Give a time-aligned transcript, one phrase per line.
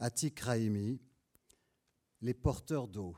[0.00, 1.00] Atik Raimi,
[2.20, 3.16] les porteurs d'eau.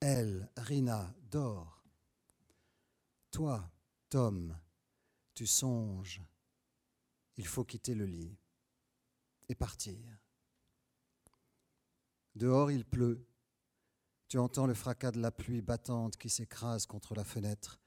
[0.00, 1.84] Elle, Rina, dort.
[3.30, 3.70] Toi,
[4.08, 4.58] Tom,
[5.34, 6.20] tu songes.
[7.36, 8.36] Il faut quitter le lit
[9.48, 10.18] et partir.
[12.34, 13.24] Dehors, il pleut.
[14.26, 17.78] Tu entends le fracas de la pluie battante qui s'écrase contre la fenêtre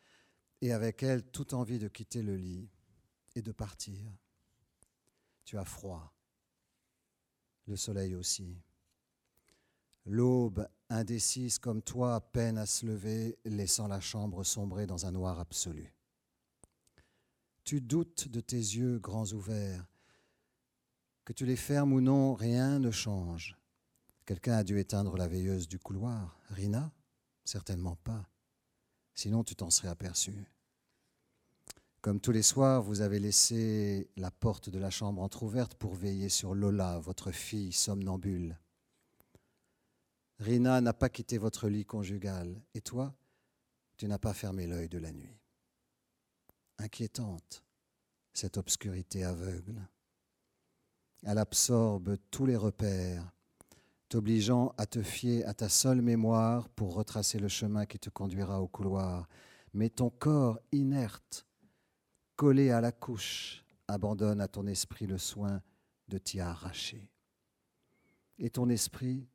[0.61, 2.69] et avec elle toute envie de quitter le lit
[3.35, 4.11] et de partir.
[5.43, 6.13] Tu as froid.
[7.67, 8.61] Le soleil aussi.
[10.05, 15.39] L'aube, indécise comme toi, peine à se lever, laissant la chambre sombrer dans un noir
[15.39, 15.93] absolu.
[17.63, 19.85] Tu doutes de tes yeux grands ouverts.
[21.23, 23.55] Que tu les fermes ou non, rien ne change.
[24.25, 26.39] Quelqu'un a dû éteindre la veilleuse du couloir.
[26.49, 26.91] Rina?
[27.43, 28.27] Certainement pas.
[29.13, 30.45] Sinon, tu t'en serais aperçu.
[32.01, 36.29] Comme tous les soirs, vous avez laissé la porte de la chambre entr'ouverte pour veiller
[36.29, 38.57] sur Lola, votre fille somnambule.
[40.39, 42.59] Rina n'a pas quitté votre lit conjugal.
[42.73, 43.13] Et toi,
[43.97, 45.37] tu n'as pas fermé l'œil de la nuit.
[46.79, 47.63] Inquiétante,
[48.33, 49.87] cette obscurité aveugle.
[51.21, 53.31] Elle absorbe tous les repères,
[54.09, 58.59] t'obligeant à te fier à ta seule mémoire pour retracer le chemin qui te conduira
[58.59, 59.29] au couloir.
[59.75, 61.45] Mais ton corps inerte,
[62.41, 65.61] collé à la couche, abandonne à ton esprit le soin
[66.07, 67.11] de t'y arracher.
[68.39, 69.27] Et ton esprit,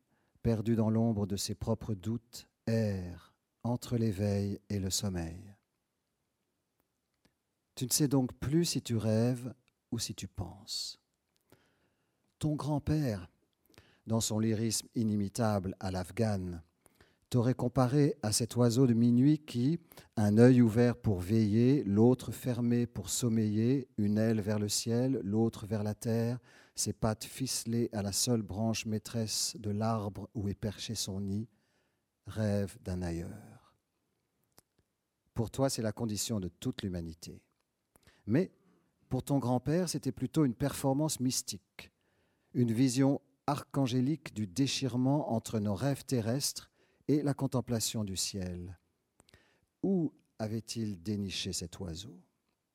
[0.43, 5.55] perdu dans l'ombre de ses propres doutes, erre entre l'éveil et le sommeil.
[7.75, 9.53] Tu ne sais donc plus si tu rêves
[9.89, 10.99] ou si tu penses.
[12.39, 13.29] Ton grand-père,
[14.05, 16.61] dans son lyrisme inimitable à l'afghane,
[17.29, 19.79] t'aurait comparé à cet oiseau de minuit qui,
[20.15, 25.65] un œil ouvert pour veiller, l'autre fermé pour sommeiller, une aile vers le ciel, l'autre
[25.65, 26.39] vers la terre,
[26.75, 31.47] ses pattes ficelées à la seule branche maîtresse de l'arbre où est perché son nid,
[32.27, 33.75] rêve d'un ailleurs.
[35.33, 37.41] Pour toi, c'est la condition de toute l'humanité.
[38.25, 38.51] Mais
[39.09, 41.91] pour ton grand-père, c'était plutôt une performance mystique,
[42.53, 46.69] une vision archangélique du déchirement entre nos rêves terrestres
[47.07, 48.77] et la contemplation du ciel.
[49.83, 52.21] Où avait-il déniché cet oiseau?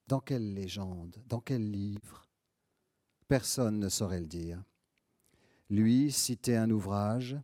[0.07, 1.23] Dans quelle légende?
[1.27, 2.27] Dans quel livre?
[3.29, 4.63] Personne ne saurait le dire.
[5.71, 7.37] Lui citait un ouvrage,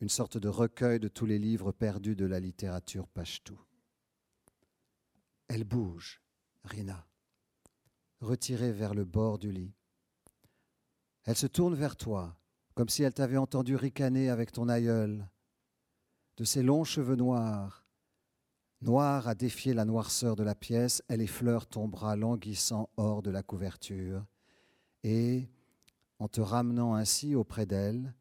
[0.00, 3.60] une sorte de recueil de tous les livres perdus de la littérature pachtou.
[5.48, 6.20] Elle bouge,
[6.64, 7.06] Rina,
[8.20, 9.74] retirée vers le bord du lit.
[11.24, 12.36] Elle se tourne vers toi,
[12.74, 15.28] comme si elle t'avait entendu ricaner avec ton aïeul,
[16.38, 17.84] de ses longs cheveux noirs.
[18.80, 23.30] Noir à défier la noirceur de la pièce, elle effleure ton bras languissant hors de
[23.30, 24.24] la couverture,
[25.02, 25.48] et,
[26.20, 28.14] en te ramenant ainsi auprès d'elle,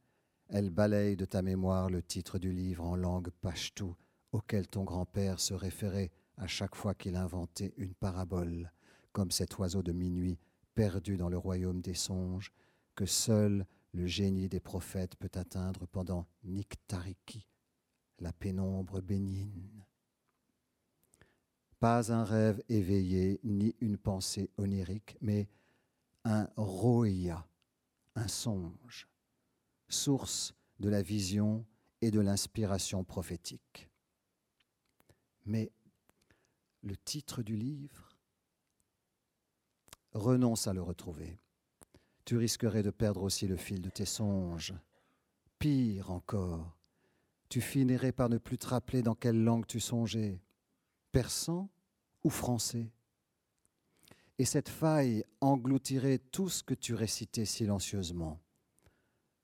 [0.49, 3.95] elle balaye de ta mémoire le titre du livre en langue pachtou
[4.31, 8.71] auquel ton grand-père se référait à chaque fois qu'il inventait une parabole,
[9.11, 10.39] comme cet oiseau de minuit
[10.73, 12.51] perdu dans le royaume des songes,
[12.95, 17.47] que seul le génie des prophètes peut atteindre pendant Niktariki,
[18.19, 19.85] la pénombre bénigne.
[21.79, 25.47] Pas un rêve éveillé, ni une pensée onirique, mais
[26.23, 27.47] un roya,
[28.15, 29.07] un songe,
[29.87, 31.65] source de la vision
[32.01, 33.89] et de l'inspiration prophétique.
[35.45, 35.71] Mais
[36.81, 38.17] le titre du livre,
[40.13, 41.39] renonce à le retrouver.
[42.25, 44.73] Tu risquerais de perdre aussi le fil de tes songes.
[45.59, 46.76] Pire encore,
[47.49, 50.41] tu finirais par ne plus te rappeler dans quelle langue tu songeais,
[51.11, 51.69] persan
[52.23, 52.91] ou français.
[54.37, 58.39] Et cette faille engloutirait tout ce que tu récitais silencieusement.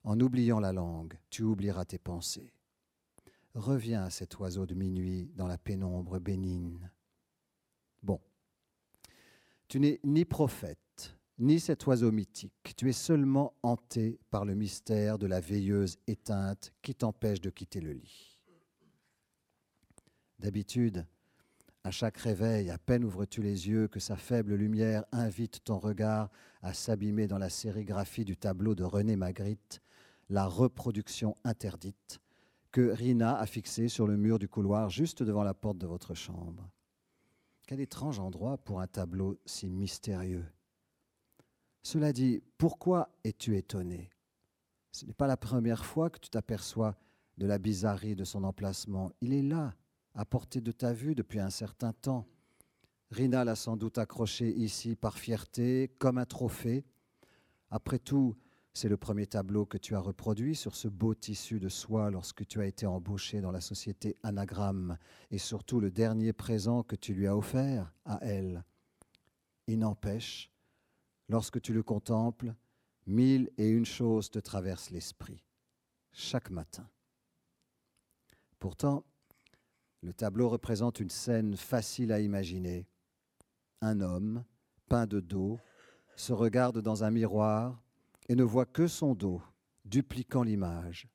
[0.03, 2.53] En oubliant la langue, tu oublieras tes pensées.
[3.55, 6.89] Reviens à cet oiseau de minuit dans la pénombre bénigne.
[8.01, 8.19] Bon,
[9.67, 10.82] tu n'es ni prophète,
[11.43, 12.73] ni cet oiseau mythique.
[12.77, 17.81] Tu es seulement hanté par le mystère de la veilleuse éteinte qui t'empêche de quitter
[17.81, 18.39] le lit.
[20.39, 21.05] D'habitude,
[21.83, 26.29] à chaque réveil, à peine ouvres-tu les yeux que sa faible lumière invite ton regard
[26.61, 29.81] à s'abîmer dans la sérigraphie du tableau de René Magritte,
[30.29, 32.21] la reproduction interdite,
[32.71, 36.13] que Rina a fixée sur le mur du couloir juste devant la porte de votre
[36.13, 36.69] chambre.
[37.67, 40.45] Quel étrange endroit pour un tableau si mystérieux.
[41.83, 44.09] Cela dit, pourquoi es-tu étonné?
[44.91, 46.95] Ce n'est pas la première fois que tu t'aperçois
[47.37, 49.11] de la bizarrerie de son emplacement.
[49.21, 49.73] Il est là,
[50.15, 52.25] à portée de ta vue depuis un certain temps.
[53.11, 56.85] Rina l'a sans doute accroché ici par fierté, comme un trophée,
[57.69, 58.35] Après tout,
[58.75, 62.45] c'est le premier tableau que tu as reproduit sur ce beau tissu de soie lorsque
[62.45, 64.99] tu as été embauché dans la société Anagramme,
[65.31, 68.63] et surtout le dernier présent que tu lui as offert à elle.
[69.65, 70.52] Il n'empêche,
[71.33, 72.53] lorsque tu le contemples,
[73.07, 75.43] mille et une choses te traversent l'esprit,
[76.11, 76.87] chaque matin.
[78.59, 79.03] Pourtant,
[80.03, 82.85] le tableau représente une scène facile à imaginer.
[83.81, 84.43] Un homme,
[84.87, 85.59] peint de dos,
[86.15, 87.81] se regarde dans un miroir
[88.29, 89.41] et ne voit que son dos,
[89.85, 91.07] dupliquant l'image,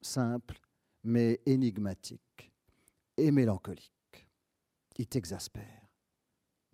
[0.00, 0.60] simple
[1.02, 2.52] mais énigmatique
[3.16, 4.28] et mélancolique.
[4.96, 5.85] Il t'exaspère.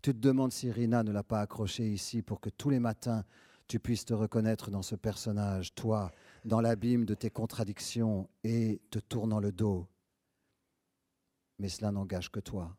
[0.03, 3.25] Tu te demandes si Rina ne l'a pas accroché ici pour que tous les matins
[3.69, 6.11] tu puisses te reconnaître dans ce personnage, toi,
[6.45, 9.89] dans l'abîme de tes contradictions et te tournant le dos.
[11.61, 12.77] Mais cela n'engage que toi.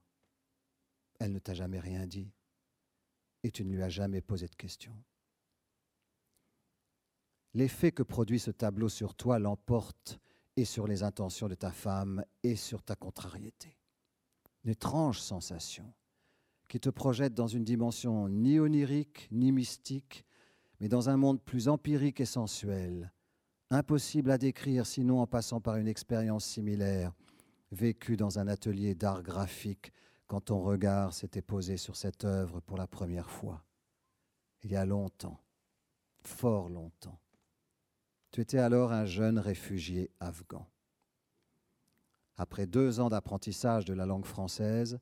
[1.19, 2.29] Elle ne t'a jamais rien dit
[3.43, 4.95] et tu ne lui as jamais posé de questions.
[7.53, 10.19] L'effet que produit ce tableau sur toi l'emporte
[10.57, 13.77] et sur les intentions de ta femme et sur ta contrariété.
[14.65, 15.93] Une étrange sensation
[16.73, 20.25] qui te projette dans une dimension ni onirique ni mystique,
[20.79, 23.13] mais dans un monde plus empirique et sensuel,
[23.69, 27.13] impossible à décrire sinon en passant par une expérience similaire,
[27.71, 29.93] vécue dans un atelier d'art graphique
[30.25, 33.63] quand ton regard s'était posé sur cette œuvre pour la première fois,
[34.63, 35.39] il y a longtemps,
[36.23, 37.19] fort longtemps.
[38.31, 40.65] Tu étais alors un jeune réfugié afghan.
[42.35, 44.99] Après deux ans d'apprentissage de la langue française,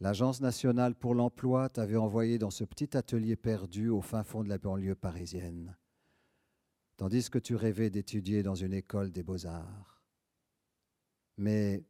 [0.00, 4.48] l'Agence nationale pour l'emploi t'avait envoyé dans ce petit atelier perdu au fin fond de
[4.48, 5.76] la banlieue parisienne,
[6.96, 10.02] tandis que tu rêvais d'étudier dans une école des beaux-arts.
[11.38, 11.82] Mais,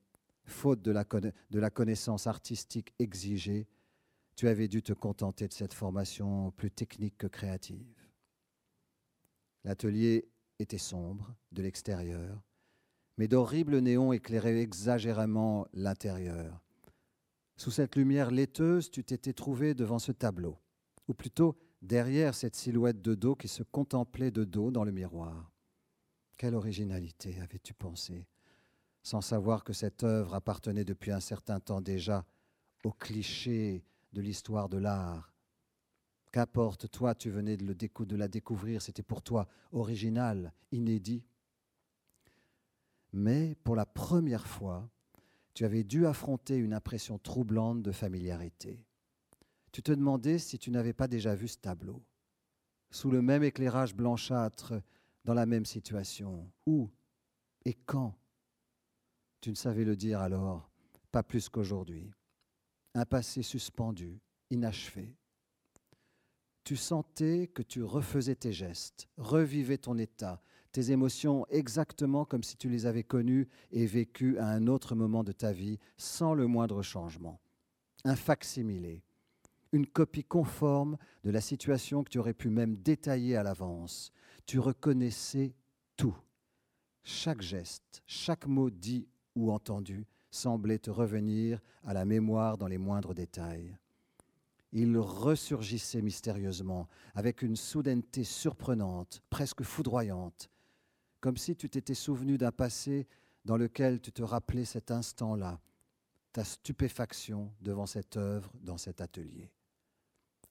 [0.45, 3.67] faute de la, connaissance artistique exigée,
[4.35, 7.97] tu avais dû te contenter de cette formation plus technique que créative.
[9.65, 12.43] L'atelier était sombre de l'extérieur,
[13.17, 16.66] mais d'horribles néons éclairaient exagérément l'intérieur.
[17.57, 20.59] Sous cette lumière laiteuse, tu t'étais trouvé devant ce tableau,
[21.09, 25.51] ou plutôt derrière cette silhouette de dos qui se contemplait de dos dans le miroir.
[26.37, 28.27] Quelle originalité avais-tu pensé,
[29.03, 32.27] sans savoir que cette œuvre appartenait depuis un certain temps déjà
[32.85, 35.33] au cliché de l'histoire de l'art
[36.33, 41.25] Qu'importe, toi, tu venais de, la découvrir, c'était pour toi original, inédit.
[43.15, 44.91] Mais pour la première fois,
[45.57, 48.85] tu avais dû affronter une impression troublante de familiarité.
[49.73, 52.05] Tu te demandais si tu n'avais pas déjà vu ce tableau,
[52.91, 54.75] sous le même éclairage blanchâtre,
[55.25, 56.53] dans la même situation.
[56.67, 56.91] Où
[57.65, 58.15] et quand?
[59.41, 60.71] Tu ne savais le dire alors,
[61.11, 62.13] pas plus qu'aujourd'hui.
[62.93, 64.21] Un passé suspendu,
[64.51, 65.17] inachevé
[66.67, 70.43] tu sentais que tu refaisais tes gestes, revivais ton état,
[70.77, 75.25] tes émotions exactement comme si tu les avais connues et vécues à un autre moment
[75.25, 77.41] de ta vie sans le moindre changement.
[78.05, 79.03] Un facsimilé,
[79.73, 84.13] une copie conforme de la situation que tu aurais pu même détailler à l'avance.
[84.45, 85.55] Tu reconnaissais
[85.97, 86.19] tout.
[87.05, 92.77] Chaque geste, chaque mot dit ou entendu semblait te revenir à la mémoire dans les
[92.77, 93.79] moindres détails
[94.73, 100.51] il ressurgissait mystérieusement, avec une soudaineté surprenante, presque foudroyante,
[101.21, 103.07] comme si tu t'étais souvenu d'un passé
[103.45, 105.61] dans lequel tu te rappelais cet instant-là,
[106.33, 109.51] ta stupéfaction devant cette œuvre dans cet atelier.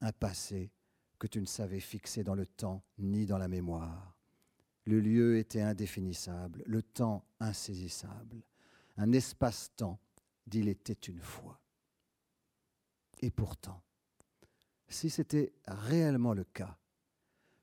[0.01, 0.71] Un passé
[1.19, 4.17] que tu ne savais fixer dans le temps ni dans la mémoire.
[4.85, 8.43] Le lieu était indéfinissable, le temps insaisissable,
[8.97, 9.99] un espace-temps
[10.47, 11.59] d'il était une fois.
[13.21, 13.81] Et pourtant,
[14.87, 16.77] si c'était réellement le cas,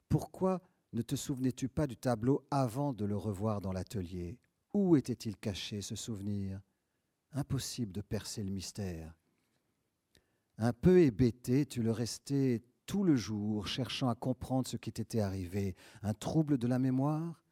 [0.09, 0.61] pourquoi
[0.93, 4.39] ne te souvenais-tu pas du tableau avant de le revoir dans l'atelier?
[4.75, 6.61] Où était-il caché ce souvenir?
[7.33, 9.15] Impossible de percer le mystère.
[10.59, 15.21] Un peu hébété, tu le restais tout le jour, cherchant à comprendre ce qui t'était
[15.21, 15.75] arrivé.
[16.03, 17.43] Un trouble de la mémoire?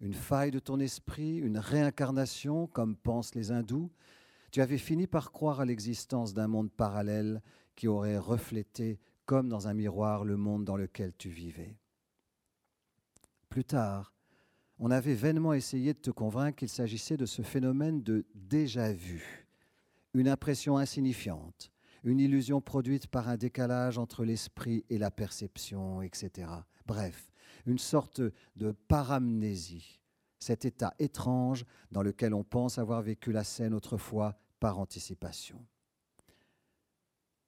[0.00, 1.38] Une faille de ton esprit?
[1.38, 3.90] Une réincarnation, comme pensent les hindous?
[4.50, 7.40] Tu avais fini par croire à l'existence d'un monde parallèle
[7.76, 11.79] qui aurait reflété comme dans un miroir le monde dans lequel tu vivais.
[13.50, 14.14] Plus tard,
[14.78, 19.46] on avait vainement essayé de te convaincre qu'il s'agissait de ce phénomène de déjà-vu,
[20.14, 21.72] une impression insignifiante,
[22.04, 26.48] une illusion produite par un décalage entre l'esprit et la perception, etc.
[26.86, 27.30] Bref,
[27.66, 28.22] une sorte
[28.56, 30.00] de paramnésie,
[30.38, 35.66] cet état étrange dans lequel on pense avoir vécu la scène autrefois par anticipation.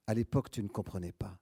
[0.09, 1.39] À l'époque, tu ne comprenais pas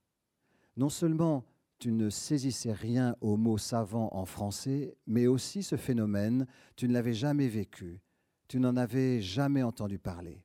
[0.76, 1.45] non seulement
[1.80, 6.46] tu ne saisissais rien aux mots savants en français, mais aussi ce phénomène,
[6.76, 8.02] tu ne l'avais jamais vécu,
[8.49, 10.44] tu n'en avais jamais entendu parler.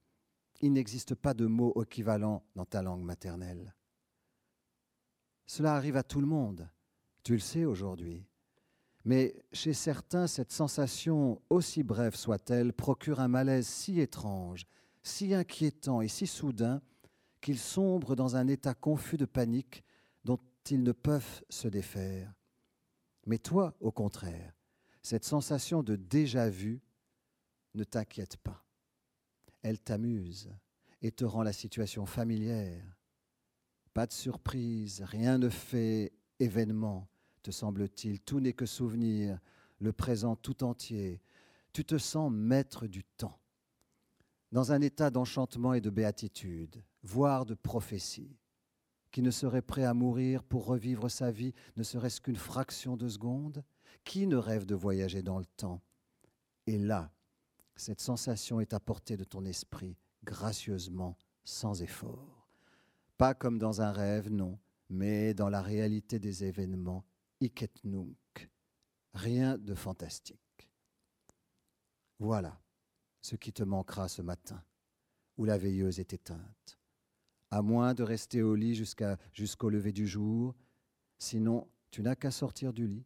[0.62, 3.76] Il n'existe pas de mot équivalent dans ta langue maternelle.
[5.46, 6.70] Cela arrive à tout le monde,
[7.24, 8.26] tu le sais aujourd'hui.
[9.04, 14.66] Mais chez certains, cette sensation, aussi brève soit-elle, procure un malaise si étrange,
[15.04, 16.82] si inquiétant et si soudain
[17.42, 19.84] qu'ils sombrent dans un état confus de panique
[20.24, 20.40] dont
[20.72, 22.34] ils ne peuvent se défaire.
[23.26, 24.54] Mais toi, au contraire,
[25.02, 26.82] cette sensation de déjà-vu
[27.74, 28.66] ne t'inquiète pas.
[29.62, 30.52] Elle t'amuse
[31.02, 32.98] et te rend la situation familière.
[33.94, 37.08] Pas de surprise, rien ne fait événement,
[37.42, 39.40] te semble-t-il, tout n'est que souvenir,
[39.80, 41.22] le présent tout entier.
[41.74, 43.40] Tu te sens maître du temps,
[44.52, 48.38] dans un état d'enchantement et de béatitude, voire de prophétie
[49.16, 53.08] qui ne serait prêt à mourir pour revivre sa vie, ne serait-ce qu'une fraction de
[53.08, 53.64] seconde?
[54.04, 55.82] Qui ne rêve de voyager dans le temps?
[56.68, 57.14] Et là,
[57.78, 59.96] cette sensation est à portée de ton esprit,
[60.26, 62.50] gracieusement, sans effort.
[63.16, 67.06] Pas comme dans un rêve, non, mais dans la réalité des événements,
[67.40, 68.50] iket nunc.
[69.14, 70.70] Rien de fantastique.
[72.20, 72.60] Voilà
[73.22, 74.62] ce qui te manquera ce matin,
[75.38, 76.78] où la veilleuse est éteinte
[77.56, 78.76] à moins de rester au lit
[79.32, 80.54] jusqu'au lever du jour.
[81.18, 83.06] Sinon, tu n'as qu'à sortir du lit,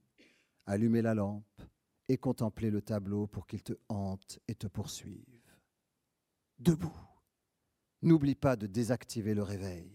[0.66, 1.62] allumer la lampe
[2.08, 5.54] et contempler le tableau pour qu'il te hante et te poursuive.
[6.58, 7.00] Debout.
[8.02, 9.92] N'oublie pas de désactiver le réveil.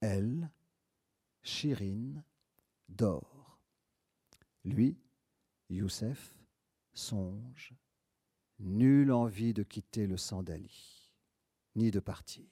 [0.00, 0.50] Elle,
[1.42, 2.24] Chirine,
[2.88, 3.58] dort.
[4.64, 4.96] Lui,
[5.68, 6.34] Youssef,
[6.94, 7.74] songe
[8.60, 11.10] nulle envie de quitter le Sandali,
[11.74, 12.44] ni de partir.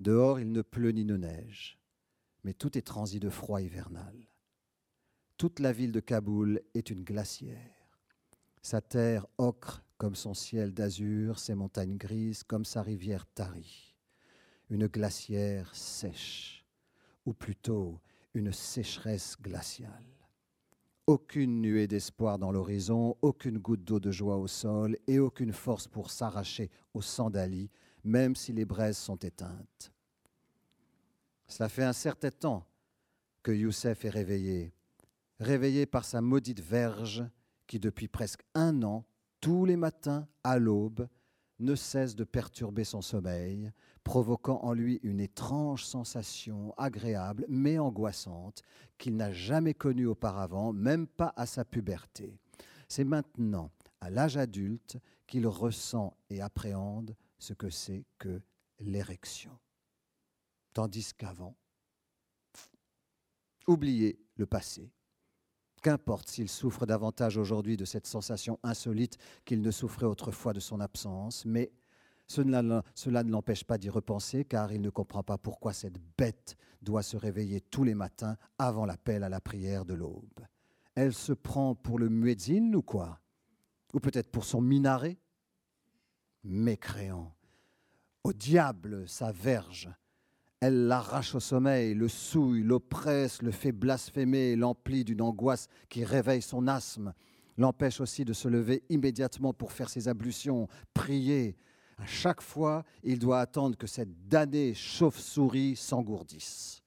[0.00, 1.78] Dehors, il ne pleut ni ne neige,
[2.42, 4.14] mais tout est transi de froid hivernal.
[5.36, 7.88] Toute la ville de Kaboul est une glacière.
[8.62, 13.94] Sa terre ocre comme son ciel d'azur, ses montagnes grises comme sa rivière tarie.
[14.70, 16.64] Une glacière sèche,
[17.26, 18.00] ou plutôt
[18.34, 20.13] une sécheresse glaciale.
[21.06, 25.86] Aucune nuée d'espoir dans l'horizon, aucune goutte d'eau de joie au sol et aucune force
[25.86, 27.70] pour s'arracher aux sandalies,
[28.04, 29.92] même si les braises sont éteintes.
[31.46, 32.66] Cela fait un certain temps
[33.42, 34.72] que Youssef est réveillé,
[35.40, 37.22] réveillé par sa maudite verge
[37.66, 39.04] qui, depuis presque un an,
[39.42, 41.06] tous les matins, à l'aube,
[41.60, 48.62] ne cesse de perturber son sommeil, provoquant en lui une étrange sensation agréable mais angoissante
[48.98, 52.38] qu'il n'a jamais connue auparavant, même pas à sa puberté.
[52.88, 53.70] C'est maintenant,
[54.00, 58.42] à l'âge adulte, qu'il ressent et appréhende ce que c'est que
[58.78, 59.58] l'érection.
[60.72, 61.56] Tandis qu'avant,
[63.66, 64.90] oubliez le passé.
[65.84, 70.80] Qu'importe s'il souffre davantage aujourd'hui de cette sensation insolite qu'il ne souffrait autrefois de son
[70.80, 71.72] absence, mais
[72.26, 77.02] cela, ne l'empêche pas d'y repenser, car il ne comprend pas pourquoi cette bête doit
[77.02, 80.40] se réveiller tous les matins avant l'appel à la prière de l'aube.
[80.94, 83.20] Elle se prend pour le muezzin ou quoi?
[83.92, 85.18] Ou peut-être pour son minaret?
[86.44, 87.34] Mécréant.
[88.22, 89.90] Au diable sa verge
[90.66, 96.40] Elle l'arrache au sommeil, le souille, l'oppresse, le fait blasphémer, l'emplit d'une angoisse qui réveille
[96.40, 97.12] son asthme,
[97.58, 101.58] l'empêche aussi de se lever immédiatement pour faire ses ablutions, prier,
[101.98, 106.82] à chaque fois, il doit attendre que cette damnée chauve-souris s'engourdisse.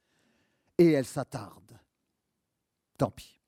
[0.79, 1.79] Et elle s'attarde.
[2.97, 3.39] Tant pis.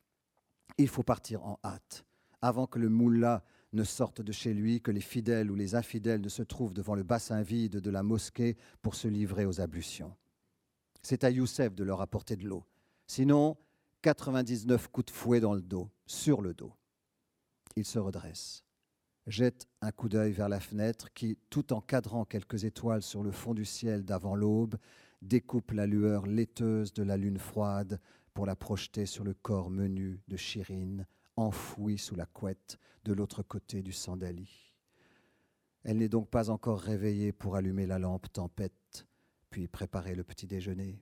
[0.77, 2.05] Il faut partir en hâte,
[2.39, 6.21] avant que le moullah ne sorte de chez lui, que les fidèles ou les infidèles
[6.21, 10.15] ne se trouvent devant le bassin vide de la mosquée pour se livrer aux ablutions.
[11.01, 12.65] C'est à Youssef de leur apporter de l'eau.
[13.07, 13.57] Sinon,
[14.01, 16.73] 99 coups de fouet dans le dos, sur le dos.
[17.75, 18.63] Il se redresse
[19.29, 23.31] jette un coup d'œil vers la fenêtre qui, tout en cadrant quelques étoiles sur le
[23.31, 24.75] fond du ciel d'avant l'aube,
[25.21, 27.99] découpe la lueur laiteuse de la lune froide
[28.33, 31.05] pour la projeter sur le corps menu de Chirine,
[31.39, 34.75] enfoui sous la couette de l'autre côté du sandali.
[35.83, 39.07] Elle n'est donc pas encore réveillée pour allumer la lampe tempête,
[39.49, 41.01] puis préparer le petit déjeuner.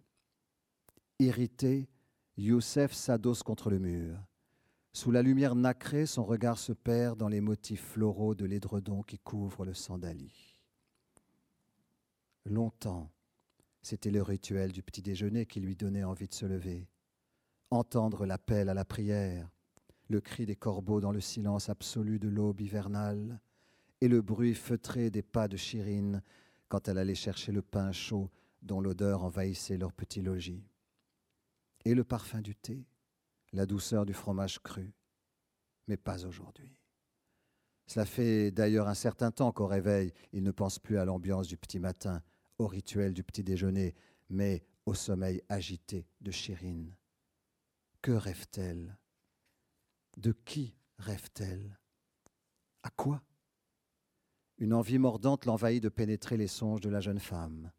[1.20, 1.90] Irrité,
[2.38, 4.24] Youssef s'adosse contre le mur.
[4.94, 9.18] Sous la lumière nacrée, son regard se perd dans les motifs floraux de l'édredon qui
[9.18, 10.56] couvre le sandali.
[12.46, 13.12] Longtemps,
[13.82, 16.88] c'était le rituel du petit déjeuner qui lui donnait envie de se lever.
[17.70, 19.50] Entendre l'appel à la prière,
[20.08, 23.40] le cri des corbeaux dans le silence absolu de l'aube hivernale,
[24.02, 26.22] et le bruit feutré des pas de Chirine
[26.68, 28.30] quand elle allait chercher le pain chaud
[28.62, 30.66] dont l'odeur envahissait leur petit logis.
[31.86, 32.86] Et le parfum du thé,
[33.54, 34.94] la douceur du fromage cru,
[35.88, 36.78] mais pas aujourd'hui.
[37.88, 41.58] Cela fait d'ailleurs un certain temps qu'au réveil, il ne pense plus à l'ambiance du
[41.58, 42.22] petit matin,
[42.58, 43.96] au rituel du petit déjeuner,
[44.30, 46.94] mais au sommeil agité de Chérine.
[48.02, 48.98] Que rêve-t-elle?
[50.18, 51.78] De qui rêve-t-elle?
[52.82, 53.22] À quoi?
[54.58, 57.72] Une envie mordante l'envahit de pénétrer les songes de la jeune femme.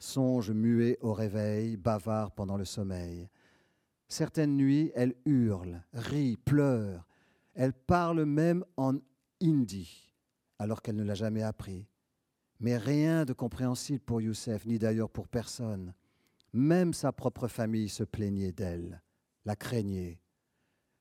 [0.00, 3.28] Songe muet au réveil, bavard pendant le sommeil.
[4.08, 7.06] Certaines nuits, elle hurle, rit, pleure.
[7.54, 8.94] Elle parle même en
[9.40, 10.16] hindi,
[10.58, 11.86] alors qu'elle ne l'a jamais appris.
[12.58, 15.94] Mais rien de compréhensible pour Youssef, ni d'ailleurs pour personne.
[16.52, 19.00] Même sa propre famille se plaignait d'elle,
[19.44, 20.20] la craignait.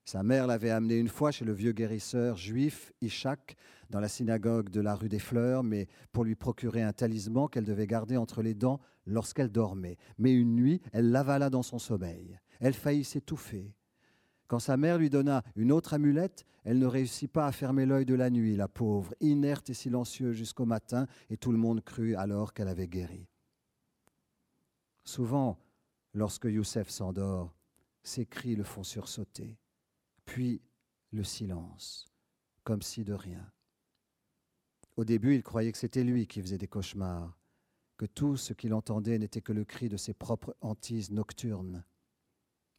[0.08, 3.58] Sa mère l'avait amenée une fois chez le vieux guérisseur juif Ishak
[3.90, 7.66] dans la synagogue de la rue des Fleurs, mais pour lui procurer un talisman qu'elle
[7.66, 9.98] devait garder entre les dents lorsqu'elle dormait.
[10.18, 12.40] Mais une nuit, elle l'avala dans son sommeil.
[12.62, 13.76] Elle faillit s'étouffer.
[14.48, 18.06] Quand sa mère lui donna une autre amulette, elle ne réussit pas à fermer l'œil
[18.06, 22.16] de la nuit, la pauvre, inerte et silencieuse jusqu'au matin, et tout le monde crut
[22.16, 23.28] alors qu'elle avait guéri.
[25.04, 25.60] Souvent,
[26.14, 27.54] lorsque Youssef s'endort,
[28.04, 29.58] ses cris le font sursauter,
[30.28, 30.62] puis
[31.12, 32.06] le silence,
[32.64, 33.52] comme si de rien.
[34.98, 37.40] Au début, il croyait que c'était lui qui faisait des cauchemars,
[37.98, 41.84] que tout ce qu'il entendait n'était que le cri de ses propres hantises nocturnes.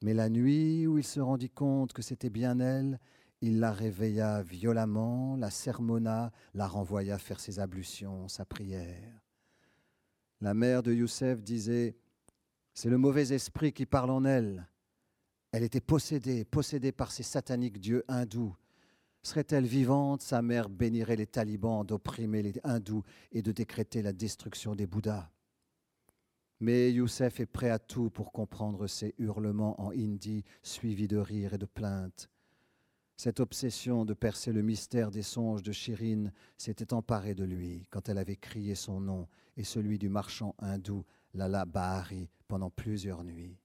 [0.02, 3.00] Mais la nuit où il se rendit compte que c'était bien elle,
[3.40, 9.22] il la réveilla violemment, la sermonna, la renvoya faire ses ablutions, sa prière.
[10.40, 11.96] La mère de Youssef disait
[12.74, 14.68] C'est le mauvais esprit qui parle en elle.
[15.52, 18.54] Elle était possédée, possédée par ces sataniques dieux hindous.
[19.22, 23.02] Serait-elle vivante, sa mère bénirait les talibans d'opprimer les hindous
[23.32, 25.30] et de décréter la destruction des Bouddhas.
[26.60, 31.54] Mais Youssef est prêt à tout pour comprendre ces hurlements en hindi suivis de rires
[31.54, 32.30] et de plaintes.
[33.16, 38.08] Cette obsession de percer le mystère des songes de Chirine s'était emparée de lui quand
[38.08, 43.58] elle avait crié son nom et celui du marchand hindou Lala Bahari pendant plusieurs nuits.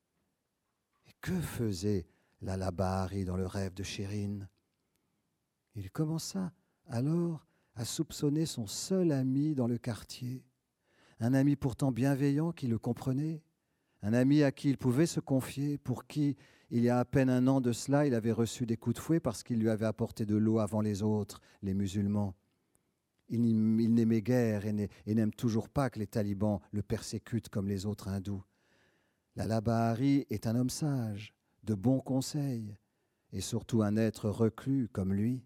[1.24, 2.06] Que faisait
[2.42, 4.50] Lala Bahari dans le rêve de Chirine
[5.74, 6.52] Il commença
[6.90, 10.44] alors à soupçonner son seul ami dans le quartier
[11.22, 13.42] un ami pourtant bienveillant qui le comprenait,
[14.02, 16.36] un ami à qui il pouvait se confier, pour qui,
[16.70, 19.02] il y a à peine un an de cela, il avait reçu des coups de
[19.02, 22.36] fouet parce qu'il lui avait apporté de l'eau avant les autres, les musulmans.
[23.30, 28.10] Il n'aimait guère et n'aime toujours pas que les talibans le persécutent comme les autres
[28.10, 28.44] hindous.
[29.36, 32.78] La Bahari est un homme sage, de bons conseils,
[33.32, 35.43] et surtout un être reclus comme lui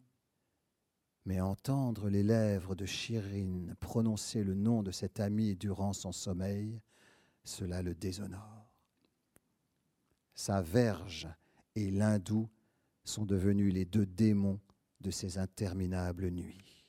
[1.27, 6.81] mais entendre les lèvres de Chirine prononcer le nom de cet ami durant son sommeil,
[7.43, 8.71] cela le déshonore.
[10.35, 11.27] Sa verge
[11.75, 12.49] et l'hindou
[13.03, 14.61] sont devenus les deux démons
[15.01, 16.85] de ces interminables nuits.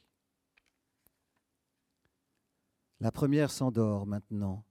[3.01, 4.65] La première s'endort maintenant,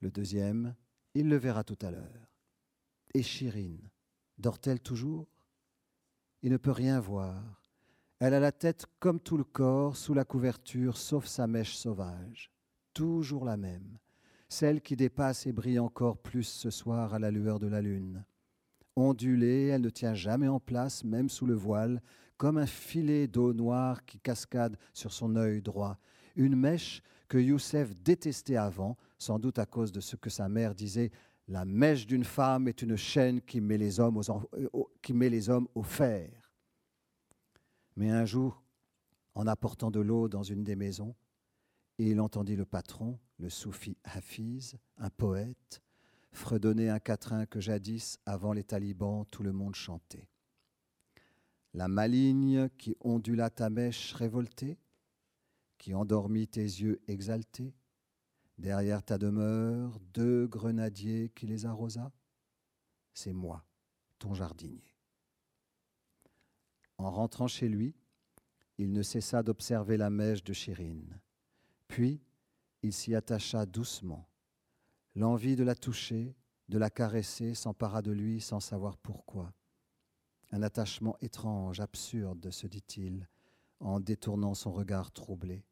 [0.00, 0.74] le deuxième,
[1.14, 2.32] il le verra tout à l'heure.
[3.14, 3.90] Et Chirine,
[4.38, 5.26] dort-elle toujours?
[6.42, 7.58] Il ne peut rien voir
[8.20, 12.50] elle a la tête comme tout le corps sous la couverture, sauf sa mèche sauvage.
[12.92, 13.98] Toujours la même,
[14.48, 18.24] celle qui dépasse et brille encore plus ce soir à la lueur de la lune.
[18.96, 22.02] Ondulée, elle ne tient jamais en place, même sous le voile,
[22.38, 26.00] comme un filet d'eau noire qui cascade sur son œil droit.
[26.34, 30.74] Une mèche que Youssef détestait avant, sans doute à cause de ce que sa mère
[30.74, 31.10] disait
[31.48, 36.52] La mèche d'une femme est une chaîne qui met les hommes, aux, hommes au fer.
[37.96, 38.62] Mais un jour,
[39.34, 41.14] en apportant de l'eau dans une des maisons,
[41.98, 45.82] il entendit le patron, le soufi Hafiz, un poète,
[46.30, 50.28] fredonner un quatrain que jadis, avant les talibans, tout le monde chantait.
[51.74, 54.78] La maligne qui ondula ta mèche révoltée,
[55.76, 57.74] qui endormit tes yeux exaltés,
[58.58, 62.12] derrière ta demeure, deux grenadiers qui les arrosa,
[63.14, 63.64] c'est moi,
[64.18, 64.94] ton jardinier.
[66.98, 67.94] En rentrant chez lui,
[68.78, 71.20] il ne cessa d'observer la mèche de Chirine.
[71.86, 72.20] Puis,
[72.82, 74.28] il s'y attacha doucement.
[75.14, 76.36] L'envie de la toucher,
[76.68, 79.52] de la caresser s'empara de lui sans savoir pourquoi.
[80.52, 83.28] Un attachement étrange, absurde, se dit-il,
[83.80, 85.64] en détournant son regard troublé.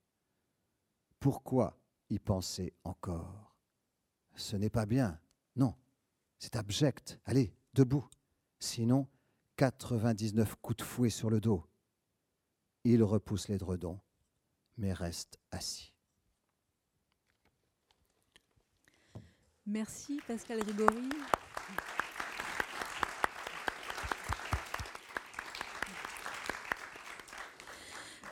[1.21, 1.79] Pourquoi
[2.11, 3.55] y penser encore.
[4.35, 5.19] Ce n'est pas bien.
[5.57, 5.75] Non,
[6.39, 7.19] c'est abject.
[7.25, 8.07] Allez, debout.
[8.59, 9.07] Sinon,
[9.57, 11.65] 99 coups de fouet sur le dos.
[12.85, 14.01] Il repousse les dredons,
[14.77, 15.93] mais reste assis.
[19.67, 21.09] Merci Pascal Rigori.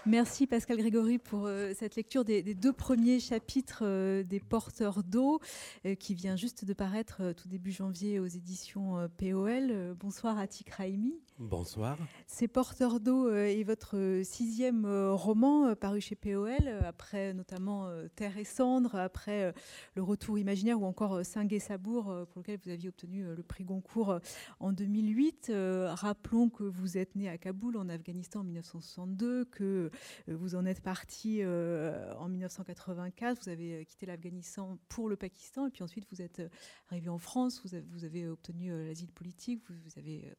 [0.06, 5.40] Merci Pascal Grégory pour euh, cette lecture des, deux premiers chapitres euh, des Porteurs d'eau
[5.86, 9.96] euh, qui vient juste de paraître tout début janvier aux éditions POL.
[9.98, 11.14] bonsoir Atik Raimi.
[11.38, 11.96] Bonsoir.
[12.26, 18.94] Ces Porteurs d'eau est votre sixième roman paru chez POL, après notamment Terre et Cendre,
[18.94, 19.52] après
[19.96, 23.64] Le Retour imaginaire ou encore Saint et Sabour, pour lequel vous aviez obtenu le prix
[23.64, 24.20] Goncourt
[24.60, 25.50] en 2008.
[25.88, 29.90] Rappelons que vous êtes né à Kaboul en Afghanistan en 1962, que
[30.28, 35.66] vous en êtes parti euh, en 1984, vous avez euh, quitté l'Afghanistan pour le Pakistan,
[35.66, 36.42] et puis ensuite vous êtes
[36.90, 40.33] arrivé en France, vous avez, obtenu l'asile politique, vous, avez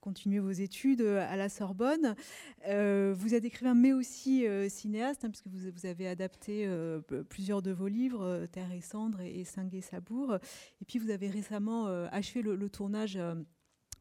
[0.00, 2.14] continué vos études à la Sorbonne.
[2.66, 6.68] vous êtes écrivain, mais aussi cinéaste, hein, puisque vous, avez adapté
[7.28, 10.38] plusieurs de vos livres, Terre et Cendre et, et Sabour.
[10.80, 13.18] Et puis vous avez récemment achevé le tournage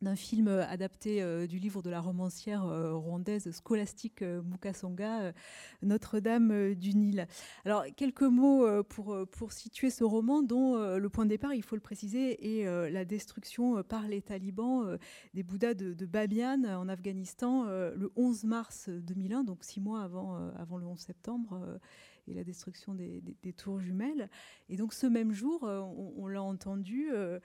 [0.01, 5.33] d'un film adapté euh, du livre de la romancière euh, rwandaise scolastique euh, Mukasonga,
[5.81, 7.27] Notre-Dame du Nil.
[7.65, 11.75] Alors, quelques mots pour, pour situer ce roman dont le point de départ, il faut
[11.75, 14.97] le préciser, est la destruction par les talibans
[15.33, 20.77] des Bouddhas de, de en Afghanistan le 11 mars 2001, donc six mois avant, avant
[20.77, 21.79] le 11 septembre
[22.27, 24.29] et la destruction des, tours jumelles.
[24.69, 27.39] Et donc ce même jour, euh, on, l'a entendu, euh,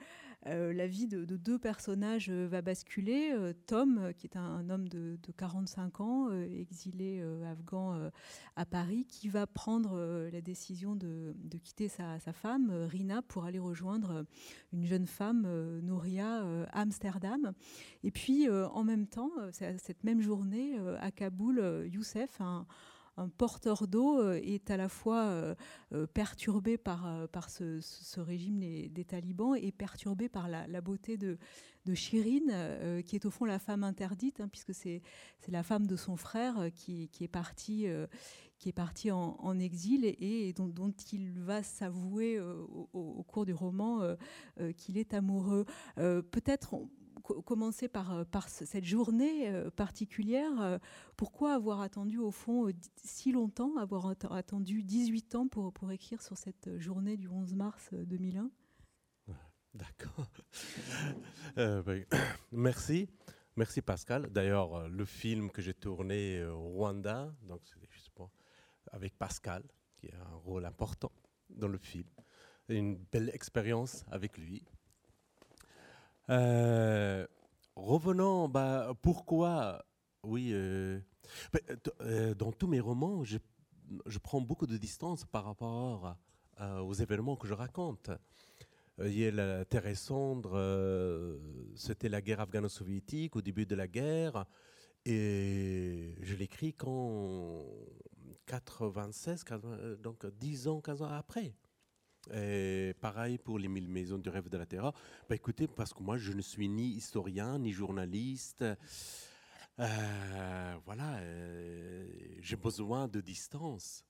[0.47, 3.33] euh, la vie de, deux personnages va basculer.
[3.65, 8.09] Tom, qui est un, homme de, 45 ans, exilé afghan
[8.55, 14.25] à Paris, qui va prendre la décision de, quitter sa, femme, Rina, pour aller rejoindre
[14.73, 15.47] une jeune femme,
[15.81, 17.53] Nouria, à Amsterdam.
[18.03, 22.67] Et puis en même temps, cette même journée, à Kaboul, Youssef, un
[23.17, 25.55] un porteur d'eau euh, est à la fois euh,
[25.93, 27.79] euh, perturbé par, par ce,
[28.19, 31.37] régime des, talibans et perturbé par la, beauté de,
[31.85, 35.01] de Shirin, qui est au fond la femme interdite, hein, puisque c'est
[35.47, 37.87] la femme de son frère qui, qui est partie,
[38.57, 44.15] qui est en, exil et, dont, dont, il va s'avouer au, cours du roman
[44.77, 45.65] qu'il est amoureux.
[45.95, 46.75] Peut-être
[47.23, 50.61] commencer par, euh, cette journée euh, particulière.
[50.61, 50.77] Euh,
[51.15, 56.77] pourquoi avoir attendu au fond si longtemps, avoir attendu 18 ans pour, écrire sur cette
[56.77, 58.49] journée du 11 mars 2001
[59.73, 60.27] D'accord.
[61.55, 62.05] Ben,
[62.51, 63.07] merci.
[63.55, 64.29] Merci Pascal.
[64.31, 67.83] D'ailleurs, le film que j'ai tourné au Rwanda, donc c'est
[68.91, 69.63] avec Pascal,
[69.97, 71.11] qui a un rôle important
[71.49, 72.07] dans le film.
[72.69, 74.63] Une belle expérience avec lui.
[76.29, 77.25] Euh,
[77.75, 79.83] revenons, bah, pourquoi
[80.23, 80.99] Oui, euh,
[81.51, 81.59] bah,
[82.01, 83.37] euh, dans tous mes romans, je,
[84.21, 86.17] prends beaucoup de distance par rapport
[86.59, 88.09] aux événements que je raconte.
[88.99, 90.57] Il y a la Terre Cendre,
[91.75, 94.45] c'était la guerre afghano-soviétique, au début de la guerre,
[95.05, 97.65] et je l'écris qu'en
[98.45, 99.43] 96,
[100.01, 101.53] donc 10 ans, 15 ans après.
[102.31, 104.91] Et pareil pour les mille maisons du rêve de la terre.
[105.27, 108.63] Bah écoutez, parce que moi, je ne suis ni historien, ni journaliste.
[109.79, 112.07] Euh, voilà, euh,
[112.39, 114.05] j'ai besoin de distance.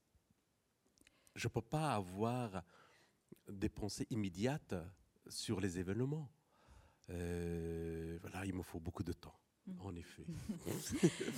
[1.35, 2.63] Je ne peux pas avoir
[3.49, 4.75] des pensées immédiates
[5.27, 6.29] sur les événements.
[7.09, 9.35] Euh, voilà, il me faut beaucoup de temps.
[9.67, 9.71] Mm.
[9.81, 10.23] En effet.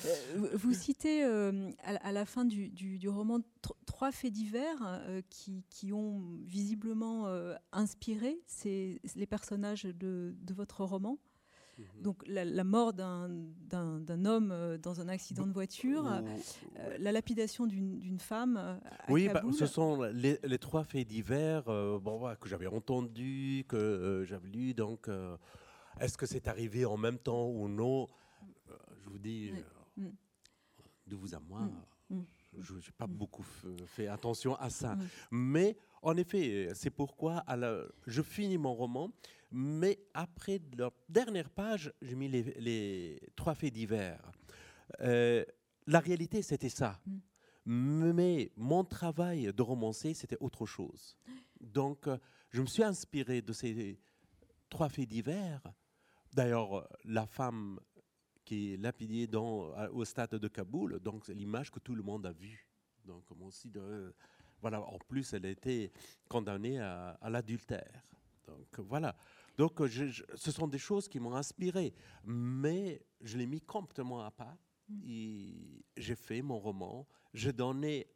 [0.05, 3.39] Euh, vous citez euh, à, la fin du, roman
[3.85, 7.27] trois faits divers euh, qui, qui, ont visiblement
[7.71, 11.17] inspiré les personnages de, votre roman.
[11.79, 12.01] Mm-hmm.
[12.01, 16.21] Donc la, mort d'un homme dans un accident de voiture,
[16.99, 18.57] la lapidation d'une femme.
[18.57, 24.49] À oui, bah, ce sont les, trois faits divers bon, que j'avais entendus, que j'avais
[24.49, 24.73] lus.
[24.73, 25.09] Donc
[25.99, 28.07] est-ce que c'est arrivé en même temps ou non?
[28.69, 30.11] Euh, Je vous dis, euh, mm.
[31.07, 31.61] de vous à moi,
[32.09, 32.15] mm.
[32.17, 32.25] Mm.
[32.59, 33.45] je n'ai pas beaucoup
[33.85, 34.97] fait attention à ça.
[35.31, 37.43] Mais en effet, c'est pourquoi
[38.05, 39.11] je finis mon roman,
[39.51, 44.31] mais après la dernière page, j'ai mis les, trois faits divers.
[45.01, 45.43] Euh,
[45.87, 46.99] la réalité, c'était ça.
[47.65, 51.17] Mais mon travail de romancier, c'était autre chose.
[51.59, 52.07] Donc,
[52.51, 53.97] je me suis inspiré de ces
[54.69, 55.61] trois faits divers
[56.35, 57.79] D'ailleurs, la femme
[58.43, 62.25] qui est lapidée dans, au stade de Kaboul, donc c'est l'image que tout le monde
[62.25, 62.67] a vue.
[63.05, 64.13] Donc, aussi de,
[64.59, 65.93] voilà, en plus, elle a été
[66.27, 68.03] condamnée à, l'adultère.
[68.45, 69.15] Donc voilà.
[69.57, 71.93] Donc ce sont des choses qui m'ont inspiré,
[72.25, 74.57] mais je l'ai mis complètement à part.
[74.89, 75.01] Mm.
[75.07, 77.07] Et j'ai fait mon roman.
[77.33, 78.07] J'ai donné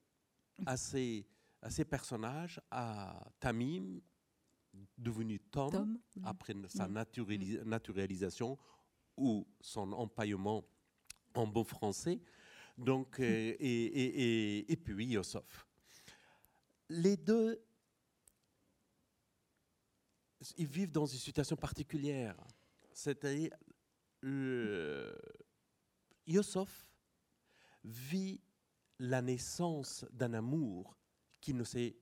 [0.66, 1.26] à ces,
[1.62, 4.02] à ces personnages, à Tamim,
[4.98, 6.00] devenu Tom, Tom.
[6.24, 8.58] après sa naturalisa- naturalisation
[9.18, 10.64] ou son empaillement
[11.34, 12.20] en bon français.
[12.78, 13.24] Donc, euh,
[13.60, 15.66] et, et, et, et puis Yosef.
[16.90, 17.62] Les deux,
[20.58, 22.36] ils vivent dans une situation particulière.
[22.94, 23.52] C'est-à-dire,
[26.26, 26.90] Yosef
[27.84, 28.40] vit
[29.00, 30.98] la naissance d'un amour
[31.40, 31.96] qui ne s'est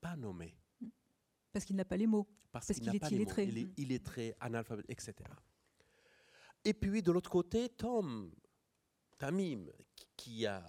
[0.00, 0.56] pas nommé.
[1.52, 2.26] Parce qu'il n'a pas les mots.
[2.52, 3.44] Parce, Parce qu'il est illettré.
[3.44, 3.72] Il est Mm.
[3.76, 5.14] illettré, analphabète, etc.
[6.64, 8.32] Et puis, de l'autre côté, Tom,
[9.18, 9.66] Tamim,
[10.16, 10.62] qui- a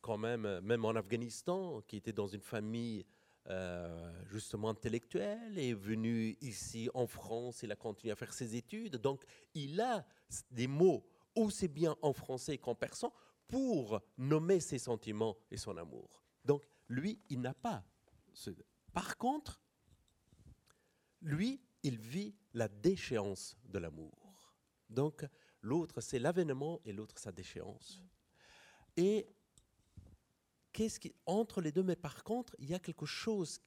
[0.00, 3.04] quand même, euh, même en Afghanistan, qui était dans une famille
[3.50, 8.96] euh, justement intellectuelle, est venu ici en France, il a continué à faire ses études.
[8.96, 9.24] Donc,
[9.54, 10.06] il a
[10.50, 13.10] des mots aussi bien en français qu'en persan
[13.46, 16.22] pour nommer ses sentiments et son amour.
[16.44, 17.82] Donc, lui, il n'a pas.
[18.34, 18.50] ce-
[18.92, 19.62] Par contre,
[21.22, 24.52] lui, il vit la déchéance de l'amour.
[24.88, 25.24] Donc,
[25.62, 28.02] l'autre, c'est l'avènement et l'autre, sa déchéance.
[28.96, 29.26] Et
[30.72, 33.60] qu'est-ce qui, entre les deux, mais par contre, il y a quelque chose,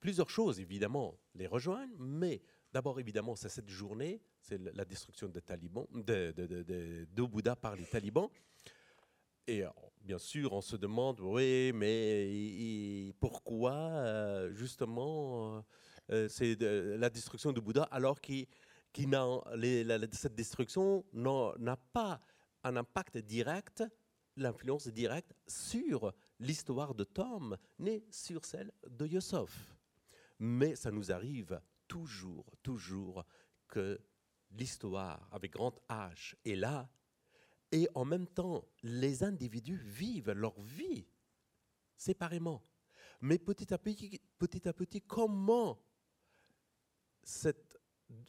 [0.00, 5.40] plusieurs choses, évidemment, les rejoignent, mais d'abord, évidemment, c'est cette journée, c'est la destruction des
[5.40, 8.28] talibans, de, de, de, de- Bouddha par les talibans.
[9.46, 9.68] Et euh,
[10.00, 15.60] bien sûr, on se demande, oui, mais pourquoi euh, justement euh,
[16.28, 18.46] c'est de- la destruction de Bouddha alors qu'il
[18.92, 19.08] qui
[20.12, 22.20] cette destruction n'a n'a pas
[22.62, 23.82] un impact direct,
[24.36, 29.76] l'influence directe sur l'histoire de Tom, ni sur celle de Yosef.
[30.38, 33.24] Mais ça nous arrive toujours, toujours
[33.68, 34.00] que
[34.50, 36.88] l'histoire avec grand H est là
[37.72, 41.06] et en même temps, les individus vivent leur vie
[41.96, 42.62] séparément.
[43.20, 45.80] Mais petit à petit, petit, à petit comment
[47.24, 47.78] cette-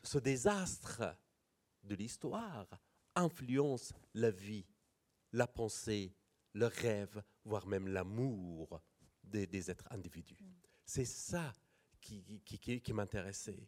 [0.03, 1.03] ce désastre
[1.83, 2.67] de l'histoire
[3.15, 4.65] influence la vie,
[5.31, 6.13] la pensée,
[6.53, 8.81] le rêve, voire même l'amour
[9.23, 10.39] des, des êtres individus.
[10.85, 11.53] C'est ça
[11.99, 13.67] qui, qui, qui- qui m'intéressait.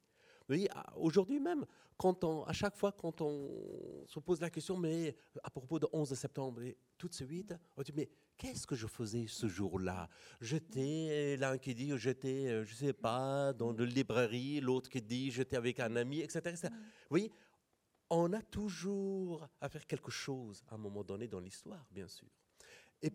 [0.96, 1.66] Aujourd'hui même,
[1.98, 5.88] quand on, à chaque fois quand on se pose la question, mais à propos de
[5.92, 10.10] 11 septembre, et tout de suite, on dit, mais qu'est-ce que je faisais ce jour-là?
[10.42, 15.32] J'étais, l'un qui dit, j'étais, euh, je sais pas, dans une librairie, l'autre qui dit,
[15.32, 16.40] j'étais avec un ami, etc.
[16.50, 16.70] etc.
[16.72, 16.78] Vous
[17.10, 17.32] voyez,
[18.10, 22.30] on a toujours à faire quelque chose à un moment donné dans l'histoire, bien sûr.
[23.02, 23.12] Et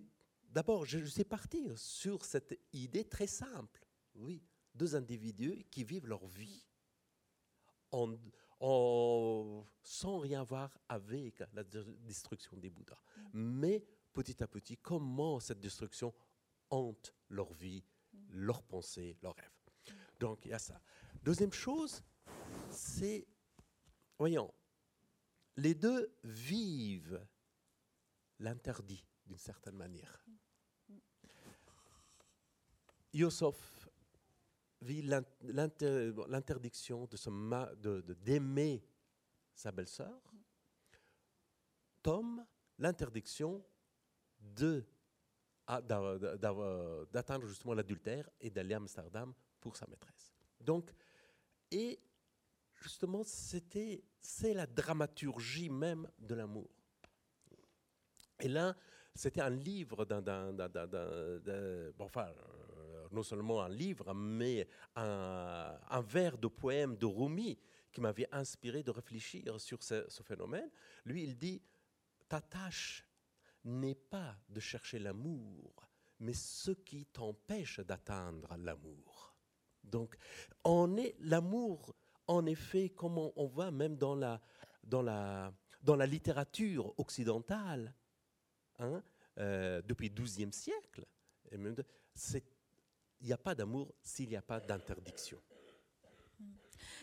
[0.50, 3.86] d'abord, je, je suis parti sur cette idée très simple.
[4.14, 4.42] Oui,
[4.74, 6.66] deux individus qui vivent leur vie
[7.90, 8.14] en,
[8.60, 13.00] en- sans rien voir avec la de- destruction des Bouddhas.
[13.32, 16.14] Mais petit à petit, comment cette destruction
[16.70, 17.84] hante leur vie,
[18.28, 19.50] leurs pensées, leurs rêves.
[20.20, 20.80] Donc il y a ça.
[21.22, 22.02] Deuxième chose,
[22.70, 23.26] c'est,
[24.18, 24.52] voyons,
[25.56, 27.24] les deux vivent
[28.38, 30.24] l'interdit d'une certaine manière.
[33.12, 33.88] Yosef
[34.80, 38.82] vit l'in- l'inter- l'interdiction de- d'aimer
[39.54, 40.32] sa belle-sœur.
[42.02, 42.44] Tom,
[42.78, 43.64] l'interdiction
[47.12, 50.32] d'atteindre justement l'adultère et d'aller à Amsterdam pour sa maîtresse.
[50.60, 50.92] Donc,
[51.70, 52.00] et
[52.74, 56.68] justement, c'était, c'est la dramaturgie même de l'amour.
[58.40, 58.76] Et là,
[59.14, 60.52] c'était un livre d'un-
[61.92, 67.58] bon, enfin, euh, non seulement un livre, mais un, un vers de poème de Rumi
[67.92, 70.70] qui m'avait inspiré de réfléchir sur ce, ce phénomène.
[71.04, 71.62] Lui, il dit,
[72.28, 73.06] ta tâche
[73.64, 75.88] n'est pas de chercher l'amour,
[76.20, 79.34] mais ce qui t'empêche d'atteindre l'amour.
[79.84, 80.16] Donc,
[80.64, 81.94] on est l'amour,
[82.26, 84.40] en effet, comme on, voit même dans la,
[84.84, 87.94] dans la, dans la littérature occidentale,
[88.78, 89.02] hein,
[89.38, 91.04] euh, depuis le XIIe siècle,
[91.50, 91.74] il
[93.22, 95.40] n'y a pas d'amour s'il n'y a pas d'interdiction.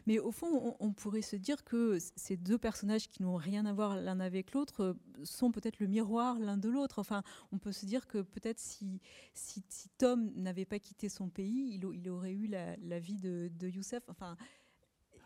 [0.09, 0.47] Mais au fond,
[0.79, 4.19] on, on pourrait se dire que ces deux personnages qui n'ont rien à voir l'un
[4.19, 4.93] avec l'autre euh,
[5.23, 6.97] sont peut-être le miroir l'un de l'autre.
[6.97, 8.99] Enfin, on peut se dire que peut-être si,
[9.35, 12.97] si, si Tom n'avait pas quitté son pays, il, au- il aurait eu la, la
[12.99, 14.03] vie de, de Youssef.
[14.09, 14.35] Enfin,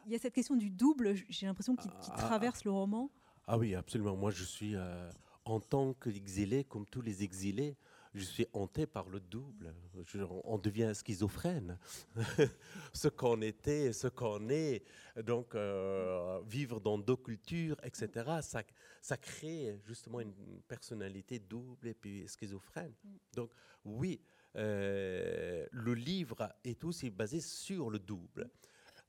[0.06, 2.18] il y a cette question du double, j'ai l'impression, qui, qui Ah.
[2.18, 3.10] traverse le roman.
[3.48, 4.18] Ah oui, absolument.
[4.18, 5.10] Moi, je suis, euh,
[5.46, 7.78] en tant qu'exilé, comme tous les exilés,
[8.14, 9.74] je suis hanté par le double.
[10.06, 11.78] Je- on devient schizophrène.
[12.94, 14.84] ce qu'on était, ce qu'on est.
[15.24, 18.64] Donc, euh, vivre dans deux cultures, etc., ça,
[19.02, 20.34] ça crée justement une
[20.68, 22.94] personnalité double et puis schizophrène.
[23.34, 23.52] Donc,
[23.84, 24.22] oui,
[24.56, 28.50] euh, le livre est aussi basé sur le double.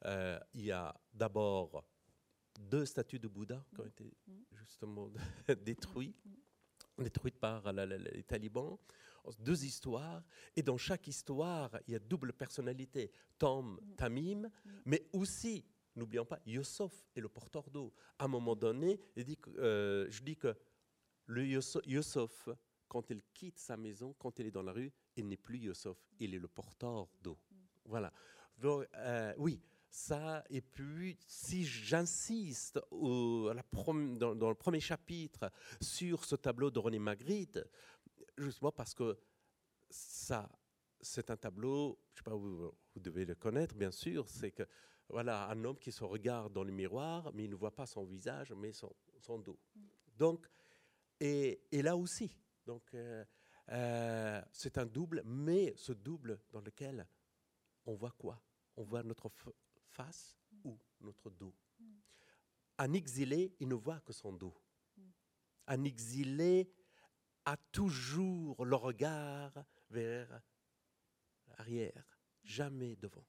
[0.07, 1.85] Euh, il y a d'abord
[2.59, 4.13] deux statues de Bouddha qui ont été
[4.53, 5.11] justement
[5.65, 6.25] détruites,
[6.99, 8.79] détruites par les talibans.
[9.39, 10.23] Deux histoires,
[10.55, 13.11] et dans chaque histoire, il y a double personnalité.
[13.39, 14.51] Tom, Tamim,
[14.85, 15.65] mais aussi,
[15.97, 17.91] n'oublions pas, Yusuf est le porteur d'eau.
[18.19, 19.01] À un moment donné,
[19.57, 20.55] euh, je dis que
[21.27, 21.43] le
[22.87, 25.97] quand il quitte sa maison, quand il est dans la rue, il n'est plus Yusuf,
[26.21, 27.39] il est le porteur d'eau.
[27.87, 28.13] Voilà.
[28.63, 29.61] Euh, oui,
[29.95, 30.45] ça.
[30.51, 37.61] Et puis, si j'insiste dans, le premier chapitre sur ce tableau de René Magritte,
[38.37, 39.17] justement parce que
[39.89, 40.51] ça,
[41.01, 44.65] c'est un tableau, je ne sais pas, vous, devez le connaître, bien sûr, c'est que
[45.09, 48.05] voilà, un homme qui se regarde dans le miroir, mais il ne voit pas son
[48.05, 49.59] visage, mais son, dos.
[50.17, 50.49] Donc,
[51.21, 53.25] et, et, là aussi, donc, euh,
[53.71, 57.07] euh, c'est un double, mais ce double dans lequel
[57.87, 58.43] on voit quoi?
[58.77, 59.29] On voit notre
[59.95, 61.55] face ou notre dos.
[62.79, 64.55] Un exilé, il ne voit que son dos.
[65.67, 66.71] Un exilé
[67.45, 69.53] a toujours le regard
[69.91, 70.43] vers
[71.49, 73.25] l'arrière, jamais devant.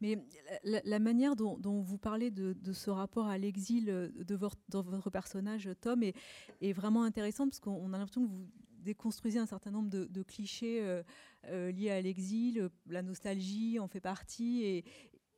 [0.00, 0.18] Mais
[0.64, 6.02] la, manière dont, vous parlez de, ce rapport à l'exil votre, dans votre personnage, Tom,
[6.02, 6.14] est,
[6.60, 8.48] est vraiment intéressante parce qu'on a l'impression que vous
[8.82, 11.02] déconstruisez un certain nombre de, clichés euh,
[11.46, 14.84] euh, liés à l'exil, la nostalgie en fait partie, et,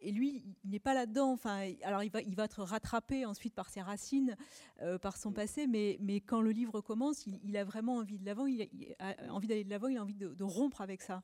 [0.00, 1.32] et lui, il n'est pas là-dedans.
[1.32, 4.36] Enfin, alors il va, il va être rattrapé ensuite par ses racines,
[4.82, 8.26] euh, par son passé, mais, mais quand le livre commence, il, a vraiment envie de
[8.26, 8.66] l'avant, il,
[8.98, 11.22] a envie d'aller de l'avant, il a envie de, rompre avec ça.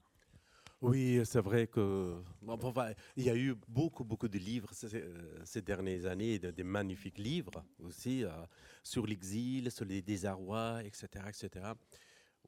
[0.82, 2.22] Oui, c'est vrai que
[3.16, 8.24] il y a eu beaucoup, beaucoup de livres ces, dernières années, des magnifiques livres aussi
[8.82, 11.64] sur l'exil, sur les désarrois, etc., etc.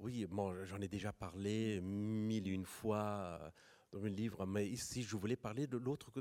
[0.00, 3.50] Oui, bon, j'en ai déjà parlé mille et une fois euh,
[3.92, 6.12] dans le livre, mais ici, je voulais parler de l'autre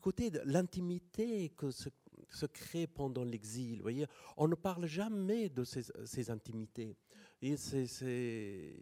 [0.00, 3.82] côté, de l'intimité que se, crée pendant l'exil.
[3.82, 6.96] Voyez, on ne parle jamais de ces, intimités.
[7.40, 8.76] Et c'est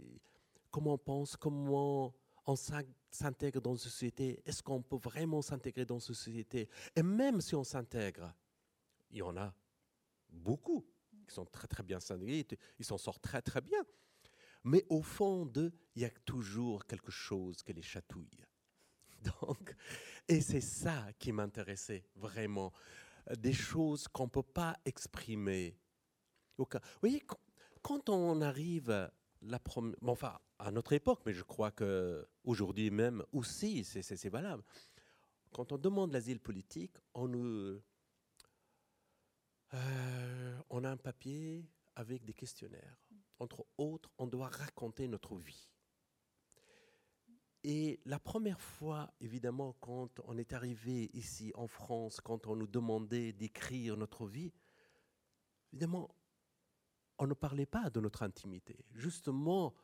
[0.70, 2.14] comment on pense, comment
[2.46, 4.40] on s'intègre dans une société.
[4.46, 6.70] Est-ce qu'on peut vraiment s'intégrer dans une société?
[6.96, 8.32] Et même si on s'intègre,
[9.10, 9.52] il y en a
[10.30, 10.86] beaucoup
[11.30, 12.46] qui sont très très bien scénarisés,
[12.78, 13.82] ils s'en sortent très très bien.
[14.64, 18.44] Mais au fond d'eux, il y a toujours quelque chose qui les chatouille.
[19.40, 19.74] Donc,
[20.28, 22.72] et c'est ça qui m'intéressait vraiment,
[23.38, 25.78] des choses qu'on ne peut pas exprimer.
[26.58, 26.66] Vous
[27.00, 27.22] voyez,
[27.82, 29.10] quand on arrive
[29.42, 29.60] la
[30.06, 34.62] enfin, à notre époque, mais je crois que aujourd'hui même aussi, c'est valable.
[35.52, 37.80] Quand on demande l'asile politique, on nous,
[39.74, 42.96] euh, on a un papier avec des questionnaires.
[43.38, 45.70] Entre autres, on doit raconter notre vie.
[47.62, 52.66] Et la première fois, évidemment, quand on est arrivé ici en France, quand on nous
[52.66, 54.52] demandait d'écrire notre vie,
[55.72, 56.10] évidemment,
[57.18, 58.84] on ne parlait pas de notre intimité.
[58.94, 59.74] Justement,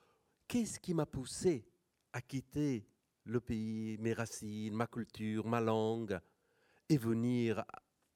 [0.49, 1.68] qu'est-ce qui m'a poussé
[2.14, 2.88] à quitter
[3.25, 6.18] le pays, mes racines, ma culture, ma langue,
[6.88, 7.62] et venir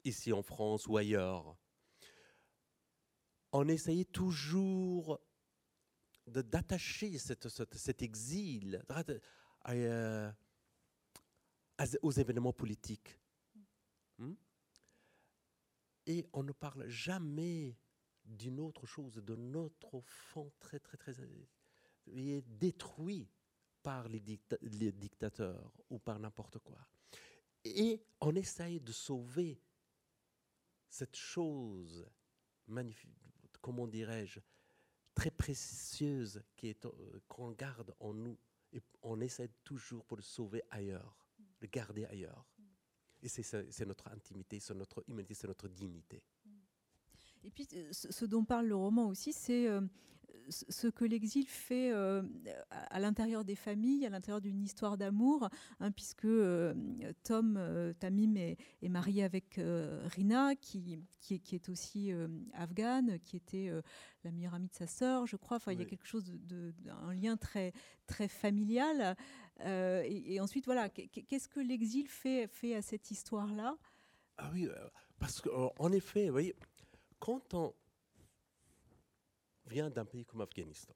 [0.04, 1.56] ici en France ou ailleurs
[3.52, 5.20] on essayait toujours
[6.26, 8.84] d'attacher cet exil
[9.68, 10.32] euh,
[12.02, 13.18] aux événements politiques.
[14.18, 14.34] Hmm?
[16.06, 17.76] Et on ne parle jamais
[18.24, 21.14] d'une autre chose, de notre fond très, très, très
[22.06, 23.28] détruit
[23.82, 24.22] par les,
[24.62, 26.86] les dictateurs ou par n'importe quoi.
[27.64, 29.60] Et on essaye de sauver
[30.90, 32.06] cette chose
[32.66, 33.16] magnifique,
[33.62, 34.40] comment dirais-je,
[35.14, 38.38] très précieuse euh, qu'on garde en nous
[38.72, 41.26] et on essaie toujours pour le sauver ailleurs,
[41.60, 42.46] le garder ailleurs.
[43.22, 46.22] Et c'est notre intimité, c'est notre humanité, c'est notre dignité.
[47.44, 49.80] Et puis, euh, ce dont parle le roman aussi, c'est euh,
[50.50, 52.22] ce que l'exil fait euh,
[52.70, 55.48] à l'intérieur des familles, à l'intérieur d'une histoire d'amour,
[55.80, 56.74] hein, puisque euh,
[57.22, 58.56] Tom euh, Tamim est,
[58.88, 59.60] marié avec
[60.06, 62.12] Rina, qui, qui, est, aussi
[62.54, 63.70] afghane, qui était
[64.24, 65.58] la meilleure amie de sa sœur, je crois.
[65.58, 66.74] Enfin, il y a quelque chose de,
[67.06, 67.72] un lien très
[68.06, 69.16] très familial.
[69.64, 73.76] Et, ensuite, voilà, qu'est-ce que l'exil fait fait à cette histoire-là?
[74.38, 74.68] Ah oui,
[75.18, 76.56] parce qu'en effet, vous voyez,
[77.20, 77.74] quand on
[79.66, 80.94] vient d'un pays comme Afghanistan.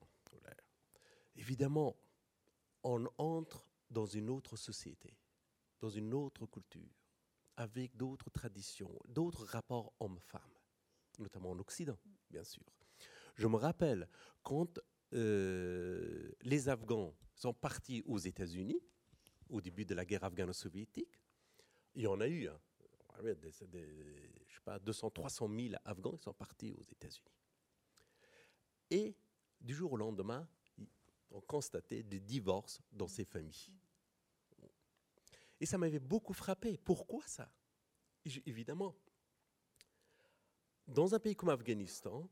[1.36, 1.96] Évidemment,
[2.82, 5.16] on entre dans une autre société,
[5.80, 6.90] dans une autre culture,
[7.56, 10.40] avec d'autres traditions, d'autres rapports hommes-femmes,
[11.18, 11.98] notamment en Occident,
[12.30, 12.64] bien sûr.
[13.36, 14.08] Je me rappelle
[14.42, 14.80] quand
[15.12, 18.80] euh, les Afghans sont partis aux États-Unis,
[19.48, 21.20] au début de la guerre afghano-soviétique.
[21.94, 22.60] Il y en a eu, hein.
[23.22, 23.50] Des,
[24.48, 27.32] je sais pas, 200, 300 000 Afghans qui sont partis aux États-Unis.
[28.90, 29.16] Et
[29.60, 30.48] du jour au lendemain,
[31.30, 33.72] on constatait des divorces dans ces familles.
[35.60, 36.76] Et ça m'avait beaucoup frappé.
[36.76, 37.50] Pourquoi ça?
[38.46, 38.94] Évidemment,
[40.86, 42.28] dans un pays comme Afghanistan,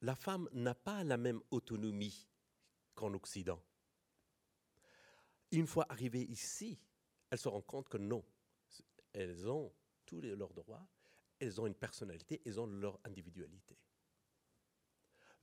[0.00, 2.26] la femme n'a pas la même autonomie
[2.94, 3.62] qu'en Occident.
[5.50, 6.78] Une fois arrivée ici,
[7.30, 8.24] elle se rend compte que non,
[9.14, 9.72] elles ont
[10.04, 10.86] tous leurs droits,
[11.38, 13.78] elles ont une personnalité, elles ont leur individualité.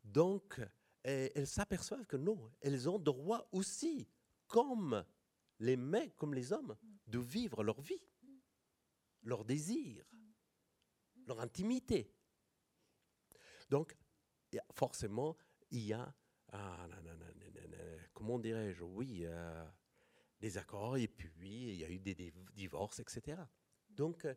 [0.04, 0.60] Donc,
[1.04, 4.08] elles s'aperçoivent que non, elles ont droit aussi,
[4.48, 5.04] comme
[5.60, 6.76] les mecs, comme les hommes,
[7.08, 8.02] de vivre leur vie,
[9.24, 10.06] leur désir,
[11.28, 12.14] leur intimité.
[13.70, 13.96] Donc,
[14.74, 15.38] forcément,
[15.70, 16.14] il y a,
[16.52, 16.88] ah,
[18.14, 19.66] comment dirais-je, oui, euh,
[20.40, 23.42] des accords, et puis il y a eu des, divorces, etc.
[23.96, 24.28] Donc,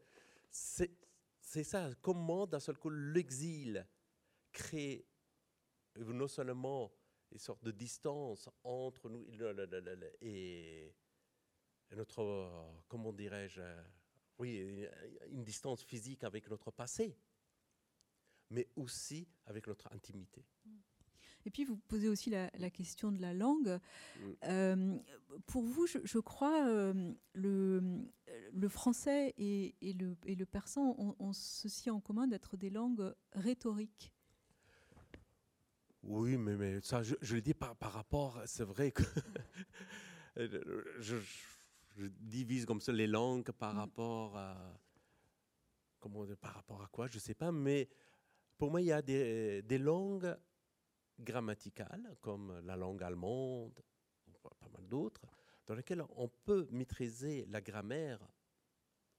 [0.50, 3.86] c'est ça, comment d'un seul coup l'exil
[4.52, 5.06] crée
[5.96, 6.92] non seulement
[7.30, 9.26] une sorte de distance entre nous
[10.20, 10.94] et,
[11.92, 13.62] notre, comment dirais-je,
[14.38, 14.86] oui,
[15.28, 17.16] une distance physique avec notre passé,
[18.50, 20.44] mais aussi avec notre intimité.
[21.46, 23.68] Et puis vous posez aussi la, question de la langue.
[23.68, 24.30] Mm.
[24.44, 24.98] Euh,
[25.46, 27.82] pour vous, je, crois, euh, le,
[28.52, 33.14] le, français et, et, le, et, le, persan ont, ceci en commun d'être des langues
[33.32, 34.12] rhétoriques.
[36.02, 39.02] Oui, mais, mais ça, je, le dis par, par rapport, c'est vrai que
[40.36, 40.58] je,
[41.00, 43.78] je, divise comme ça les langues par mm.
[43.78, 44.56] rapport à,
[46.00, 47.88] comment, par rapport à quoi, je ne sais pas, mais
[48.56, 50.34] pour moi, il y a des, des langues
[51.18, 53.80] grammaticales, comme la langue allemande,
[54.42, 55.22] pas mal d'autres,
[55.66, 58.20] dans lesquelles on peut maîtriser la grammaire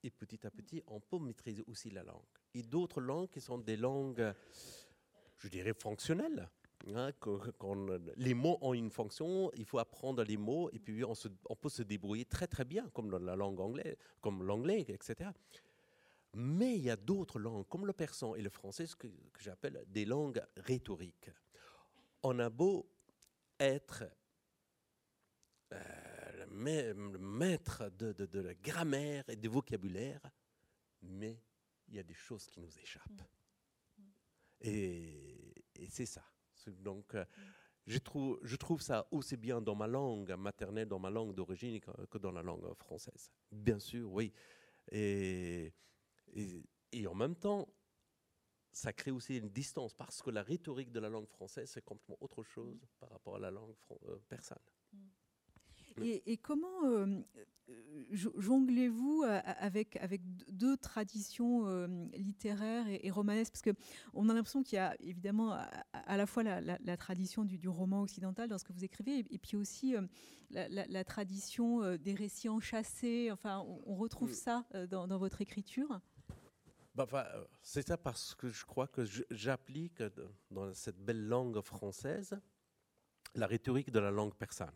[0.02, 2.22] et petit à petit, on peut maîtriser aussi la langue.
[2.54, 4.32] Et d'autres langues qui sont des langues,
[5.38, 6.48] je dirais, fonctionnelles.
[6.94, 7.10] Hein,
[8.16, 11.82] les mots ont une fonction, il faut apprendre les mots et puis on, peut se
[11.82, 15.30] débrouiller très très bien, comme la langue anglaise, comme l'anglais, etc.
[16.34, 19.08] Mais il y a d'autres langues, comme le persan et le français, que,
[19.40, 21.30] j'appelle des langues rhétoriques.
[22.28, 22.90] On a beau
[23.60, 24.02] être
[25.72, 30.20] euh, le maître de, la grammaire et du vocabulaire,
[31.02, 31.40] mais
[31.86, 33.22] il y a des choses qui nous échappent.
[34.60, 35.54] Et,
[35.88, 36.24] c'est ça.
[36.66, 37.24] Donc, euh,
[37.86, 41.78] je, trouve, je trouve ça aussi bien dans ma langue maternelle, dans ma langue d'origine,
[42.10, 43.30] que dans la langue française.
[43.52, 44.32] Bien sûr, oui.
[44.90, 45.72] Et
[46.92, 47.68] et, en même temps,
[48.76, 52.18] ça crée aussi une distance parce que la rhétorique de la langue française, c'est complètement
[52.20, 53.74] autre chose par rapport à la langue
[54.06, 54.58] euh, persane.
[54.92, 56.02] Mm.
[56.02, 57.22] Et, comment euh,
[58.10, 60.20] jonglez-vous euh, avec, avec
[60.52, 61.64] deux traditions
[62.12, 63.54] littéraires et, romanesques?
[63.54, 65.56] Parce qu'on a l'impression qu'il y a évidemment
[65.94, 69.56] à, la fois la, tradition du, roman occidental dans ce que vous écrivez, et, puis
[69.56, 69.94] aussi
[70.50, 73.30] la, tradition des récits enchâssés.
[73.32, 74.34] Enfin, on, retrouve mm.
[74.34, 75.98] ça dans, dans votre écriture?
[76.96, 80.02] Bah, euh, c'est ça parce que je crois que j'applique
[80.50, 82.40] dans cette belle langue française
[83.34, 84.72] la rhétorique de la langue persane.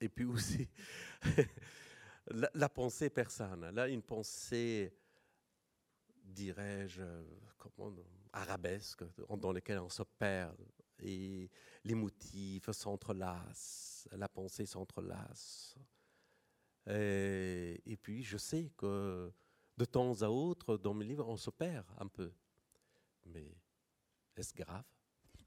[0.00, 0.66] Et puis aussi
[2.30, 3.68] la, pensée persane.
[3.74, 4.90] Là, une pensée,
[6.24, 7.02] dirais-je,
[8.32, 9.04] arabesque,
[9.36, 10.56] dans laquelle on se perd
[11.00, 11.50] et
[11.84, 15.76] les motifs s'entrelacent, la pensée s'entrelace.
[16.86, 19.30] Et, et, puis, je sais que
[19.80, 22.30] de temps à autre, dans mes livres, on se perd un peu.
[23.24, 23.46] Mais
[24.36, 24.84] est-ce grave?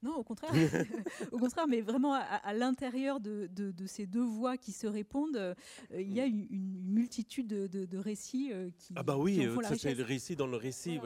[0.02, 0.50] Non, au contraire.
[1.32, 5.54] au contraire, mais vraiment à, l'intérieur de, ces deux voix qui se répondent, euh,
[5.92, 8.92] il y a une, multitude de, récits euh, qui.
[8.96, 11.00] Ah bah oui, c'est le récit dans le récit.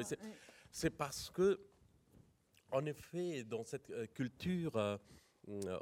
[0.70, 1.60] c'est parce que,
[2.72, 4.98] en effet, dans cette euh, culture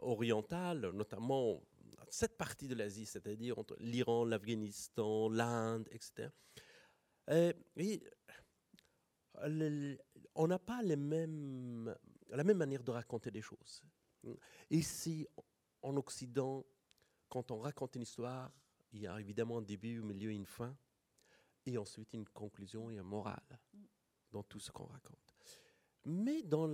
[0.03, 1.63] orientale, notamment
[2.09, 6.29] cette partie de l'Asie, c'est-à-dire entre l'Iran, l'Afghanistan, l'Inde, etc
[7.31, 7.53] euh,
[10.35, 11.95] on n'a pas la même
[12.57, 13.83] manière de raconter les choses.
[14.71, 15.27] Ici,
[15.83, 16.65] en Occident,
[17.29, 18.51] quand on raconte une histoire,
[18.93, 20.77] il y a évidemment un début, un milieu, une fin,
[21.67, 23.43] et ensuite une conclusion et un moral
[24.31, 25.35] dans tout ce qu'on raconte.
[26.05, 26.69] Mais dans,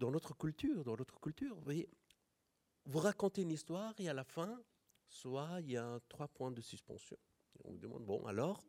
[0.00, 1.56] notre culture, dans notre culture,
[2.84, 4.60] vous racontez une histoire et à la fin,
[5.08, 7.16] soit il y a trois points de suspension.
[7.62, 8.64] On vous demande, bon, alors,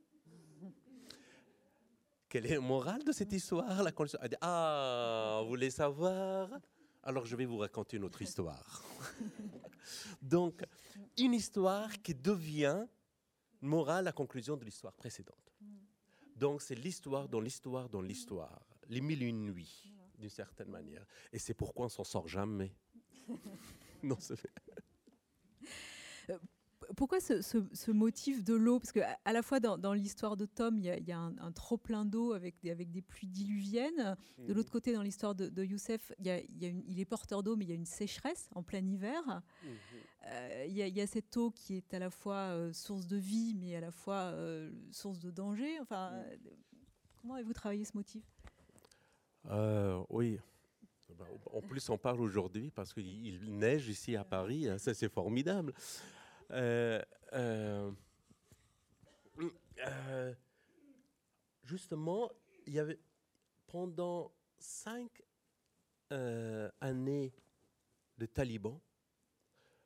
[2.36, 6.49] quelle est le moral de cette histoire La dit Ah, vous voulez savoir?
[7.01, 8.83] Alors je vais vous raconter une autre histoire.
[10.21, 10.61] Donc,
[11.17, 12.88] une histoire qui devient
[13.61, 15.53] morale à conclusion de l'histoire précédente.
[16.36, 21.05] Donc c'est l'histoire dans l'histoire dans l'histoire, les mille et une nuits, d'une certaine manière.
[21.31, 22.75] Et c'est pourquoi on s'en sort jamais.
[24.03, 24.36] non, c'est
[26.96, 28.80] pourquoi ce, motif de l'eau?
[28.80, 32.06] Parce qu'à à la fois dans, l'histoire de Tom, il y a, un, trop plein
[32.06, 34.16] d'eau avec des, avec des pluies diluviennes.
[34.39, 34.74] De l'autre mhm.
[34.74, 37.86] côté, dans l'histoire de, Youssef, il, il, est porteur d'eau, mais il y a une
[37.86, 39.22] sécheresse en plein hiver.
[39.64, 39.70] Mhm.
[40.28, 43.54] Euh, il, y a, cette eau qui est à la fois euh, source de vie,
[43.56, 45.80] mais à la fois euh, source de danger.
[45.82, 46.12] Enfin,
[47.22, 48.24] comment avez-vous travaillé ce motif?
[50.10, 50.39] Oui.
[51.18, 54.68] Ben, en plus, on parle aujourd'hui parce qu'il neige ici à Paris.
[54.68, 55.74] Hein, ça, c'est formidable.
[56.52, 57.02] Euh,
[57.34, 57.91] euh,
[59.80, 60.34] euh,
[61.64, 62.30] justement,
[62.66, 63.00] il y avait
[63.68, 65.22] pendant cinq
[66.80, 67.34] années
[68.18, 68.80] de talibans,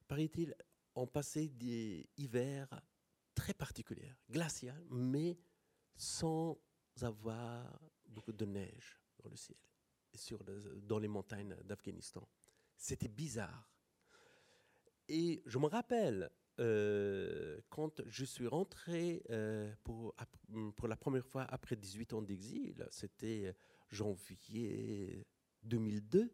[0.07, 0.55] paraît-il,
[0.93, 2.67] ont passé des hivers
[3.33, 5.39] très particuliers, glaciaux, mais
[5.95, 6.59] sans
[7.01, 9.57] avoir beaucoup de neige dans le ciel,
[10.13, 10.43] sur
[10.83, 12.27] dans les montagnes d'Afghanistan.
[12.77, 13.71] C'était bizarre.
[15.07, 16.29] Et je me rappelle
[16.59, 20.13] euh, quand je suis rentré euh, pour,
[20.75, 23.55] pour la première fois après 18 ans d'exil, c'était
[23.89, 25.25] janvier
[25.63, 26.33] 2002.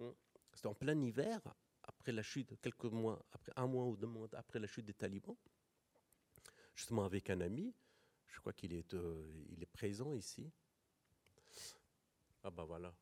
[0.00, 0.14] Hein.
[0.52, 1.40] C'était en plein hiver,
[1.82, 4.94] après la chute, quelques mois, après un mois ou deux mois après la chute des
[4.94, 5.36] talibans,
[6.74, 7.74] justement avec un ami.
[8.28, 10.50] Je crois qu'il est, euh, il est présent ici.
[12.42, 12.94] Ah ben voilà,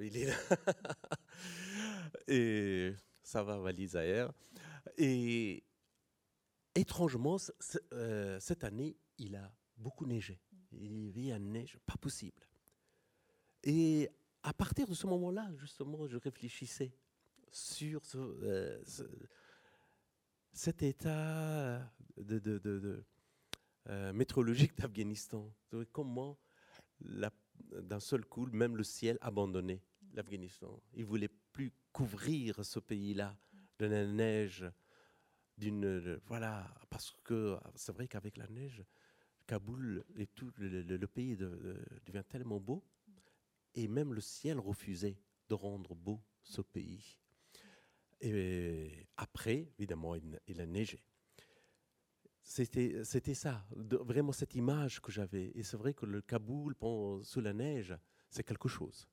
[0.00, 0.36] il est là.
[2.28, 4.32] Et ça va, valise air.
[4.98, 5.64] Et
[6.74, 7.36] étrangement,
[7.92, 10.40] euh, cette année, il a beaucoup neigé.
[10.72, 12.46] Il y avait une neige pas possible.
[13.62, 14.10] Et
[14.42, 16.92] à partir de ce moment-là, justement, je réfléchissais
[17.50, 18.82] sur euh,
[20.52, 23.04] cet état de,
[23.88, 25.52] euh, météorologique d'Afghanistan.
[25.92, 26.38] Comment,
[27.00, 30.80] d'un seul coup, même le ciel abandonnait l'Afghanistan.
[30.94, 33.36] Il voulait plus couvrir ce pays-là
[33.78, 34.64] de la neige
[35.56, 38.84] d'une voilà parce que c'est vrai qu'avec la neige
[39.46, 42.82] Kaboul et tout le, pays devient tellement beau
[43.74, 47.18] et même le ciel refusait de rendre beau ce pays.
[48.20, 51.04] Et après évidemment il, a neigé.
[52.42, 55.52] C'était c'était ça vraiment cette image que j'avais.
[55.54, 56.74] Et c'est vrai que le Kaboul
[57.22, 57.96] sous la neige
[58.30, 59.06] c'est quelque chose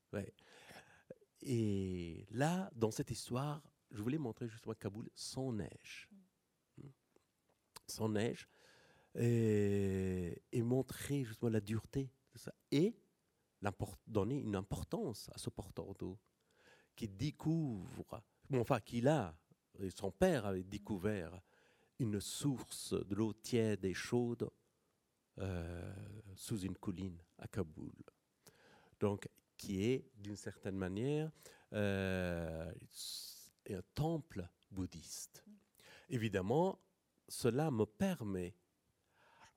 [1.42, 3.62] et là dans cette histoire
[3.92, 6.10] je voulais montrer justement Kaboul sans neige
[7.92, 8.48] sans neige,
[9.16, 12.96] et, montrer justement la dureté de ça, et
[14.08, 16.18] donner une importance à ce porteur d'eau
[16.96, 18.24] qui découvre,
[18.54, 19.36] enfin qu'il a,
[19.80, 21.40] et son père avait découvert
[22.00, 24.50] une source de l'eau tiède et chaude
[25.38, 25.94] euh,
[26.36, 27.94] sous une colline à Kaboul.
[29.00, 31.32] Donc, qui est d'une certaine manière
[31.74, 32.72] euh,
[33.70, 35.46] un temple bouddhiste.
[36.10, 36.80] Évidemment,
[37.32, 38.56] cela me permet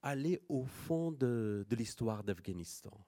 [0.03, 3.07] d'aller au fond de, l'histoire d'Afghanistan.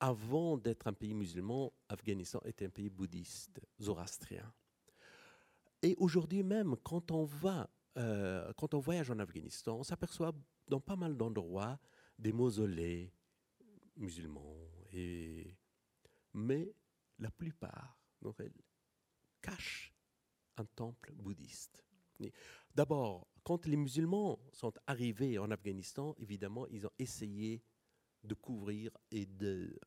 [0.00, 4.52] Avant d'être un pays musulman, Afghanistan était un pays bouddhiste, zoroastrien.
[5.82, 10.32] Et aujourd'hui même, quand on va, euh, quand on voyage en Afghanistan, on s'aperçoit
[10.66, 11.78] dans pas mal d'endroits
[12.18, 13.12] des mausolées
[13.96, 14.56] musulmans.
[16.34, 16.74] Mais
[17.18, 17.98] la plupart
[19.40, 19.94] cachent
[20.56, 21.84] un temple bouddhiste.
[22.74, 27.62] D'abord, quand les musulmans sont arrivés en Afghanistan, évidemment, ils ont essayé
[28.22, 29.26] de couvrir et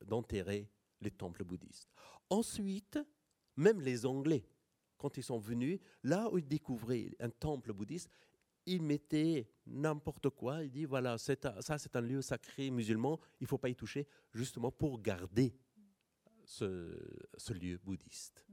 [0.02, 0.70] d'enterrer
[1.02, 1.90] les temples bouddhistes.
[2.30, 3.00] Ensuite,
[3.56, 4.46] même les Anglais,
[4.98, 8.10] quand ils sont venus, là où ils découvraient un temple bouddhiste,
[8.66, 10.64] ils mettaient n'importe quoi.
[10.64, 14.08] Ils disent voilà, ça c'est un lieu sacré musulman, il ne faut pas y toucher,
[14.34, 15.56] justement pour garder
[16.44, 18.46] ce lieu bouddhiste.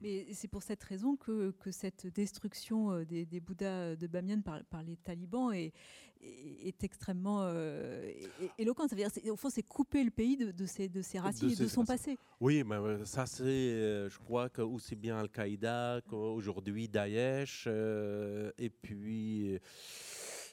[0.00, 4.40] Mais c'est pour cette raison que, que cette destruction euh, des, des, Bouddhas de Bamiyan
[4.40, 5.72] par, par les talibans est,
[6.20, 8.10] est, extrêmement euh,
[8.58, 8.94] éloquente.
[9.28, 11.84] au fond, c'est couper le pays de, de, ses, de ses, racines et de son
[11.84, 12.16] passé.
[12.40, 19.58] Oui, mais euh, ça, c'est, je crois que aussi bien Al-Qaïda qu'aujourd'hui Daesh, et puis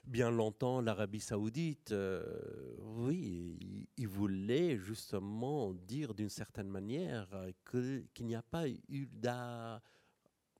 [0.08, 2.24] bien longtemps l'Arabie saoudite, euh,
[2.80, 7.28] oui, il, voulait justement dire d'une certaine manière
[7.70, 9.82] qu'il n'y a pas eu d'art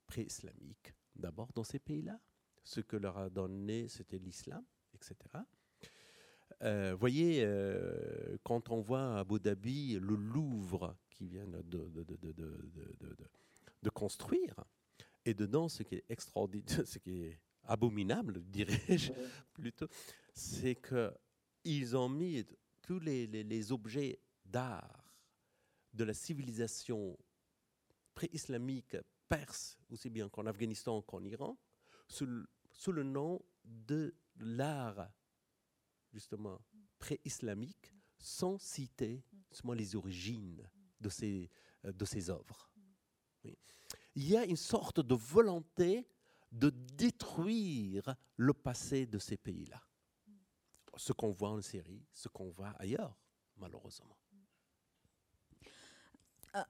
[0.08, 2.20] pré-islamique d'abord dans ces pays-là.
[2.64, 5.16] Ce que leur a donné, c'était l'islam, etc.
[6.64, 11.64] Euh, voyez, euh, quand on voit à Abu Dhabi le Louvre qui vient de,
[13.82, 14.56] de, construire,
[15.26, 19.12] et dedans, ce qui est extraordinaire, ce qui est abominable, dirais-je
[19.54, 19.88] plutôt,
[20.34, 22.46] c'est qu'ils ont mis
[22.82, 25.14] tous les, objets d'art
[25.94, 27.18] de la civilisation
[28.14, 28.98] pré-islamique
[29.28, 31.58] perse, aussi bien qu'en Afghanistan qu'en Iran,
[32.08, 32.26] sous,
[32.92, 35.10] le nom de l'art,
[36.14, 36.62] justement,
[37.00, 39.24] pré-islamique, sans citer
[39.74, 41.50] les origines de ces,
[41.86, 42.70] euh, de ces œuvres.
[44.16, 46.08] Il y a une sorte de volonté
[46.56, 49.82] de détruire le passé de ces pays-là.
[50.98, 53.18] Ce qu'on voit en Syrie, ce qu'on voit ailleurs,
[53.58, 54.18] malheureusement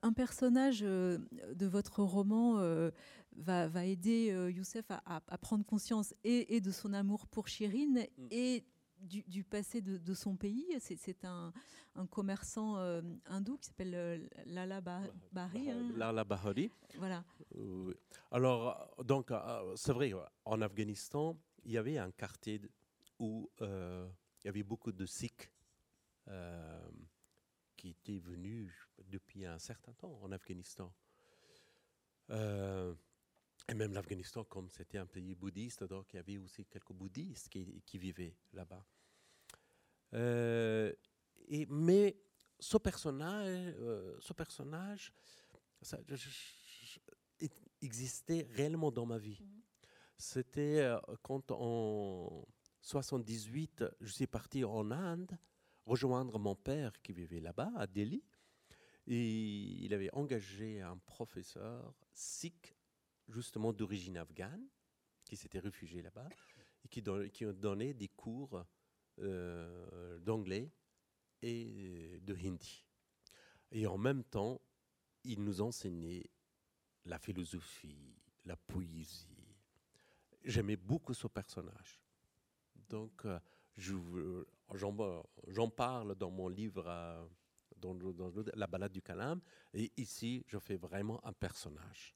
[0.01, 1.19] un personnage euh,
[1.53, 2.91] de votre roman euh,
[3.35, 8.27] va, aider euh, Youssef à, prendre conscience et, de son amour pour Chirine mm.
[8.31, 8.63] et
[9.05, 10.65] du, passé de, son pays.
[10.79, 11.53] C'est un,
[12.09, 12.77] commerçant
[13.25, 15.69] hindou qui s'appelle Lala Bahari.
[15.69, 15.91] Hein.
[15.95, 16.71] Lala Bahari.
[16.97, 17.23] Voilà.
[18.31, 19.31] alors, donc,
[19.75, 20.13] c'est vrai,
[20.45, 22.61] en Afghanistan, il y avait un quartier
[23.19, 25.51] où il y avait beaucoup de Sikhs
[27.75, 28.73] qui étaient venus
[29.07, 30.91] depuis un certain temps en Afghanistan.
[33.69, 36.93] Euh, et même l'Afghanistan, comme c'était un pays bouddhiste, donc il y avait aussi quelques
[36.93, 38.85] bouddhistes qui, vivaient là-bas.
[40.13, 40.93] Euh,
[41.47, 42.17] et, mais
[42.59, 45.13] ce personnage, euh, ce personnage
[47.81, 49.43] existait réellement dans ma vie.
[50.17, 52.47] C'était quand en
[52.81, 55.37] 78, je suis parti en Inde
[55.85, 58.23] rejoindre mon père qui vivait là-bas, à Delhi.
[59.07, 62.75] Et il avait engagé un professeur sikh,
[63.27, 64.67] justement d'origine afghane,
[65.23, 66.29] qui s'était réfugié là-bas,
[66.83, 68.63] et qui, don qui donnait des cours
[69.19, 70.71] euh, d'anglais
[71.41, 72.83] et de hindi.
[73.71, 74.61] Et en même temps,
[75.23, 76.29] il nous enseignait
[77.05, 78.15] la philosophie,
[78.45, 79.27] la poésie.
[80.43, 81.99] J'aimais beaucoup ce personnage.
[82.89, 83.39] Donc, euh,
[85.47, 87.25] j'en parle dans mon livre, euh,
[87.77, 87.97] dans,
[88.53, 89.41] La balade du calame,
[89.73, 92.15] et ici, je fais vraiment un personnage.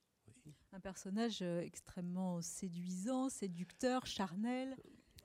[0.71, 4.77] Un personnage euh, extrêmement séduisant, séducteur, charnel.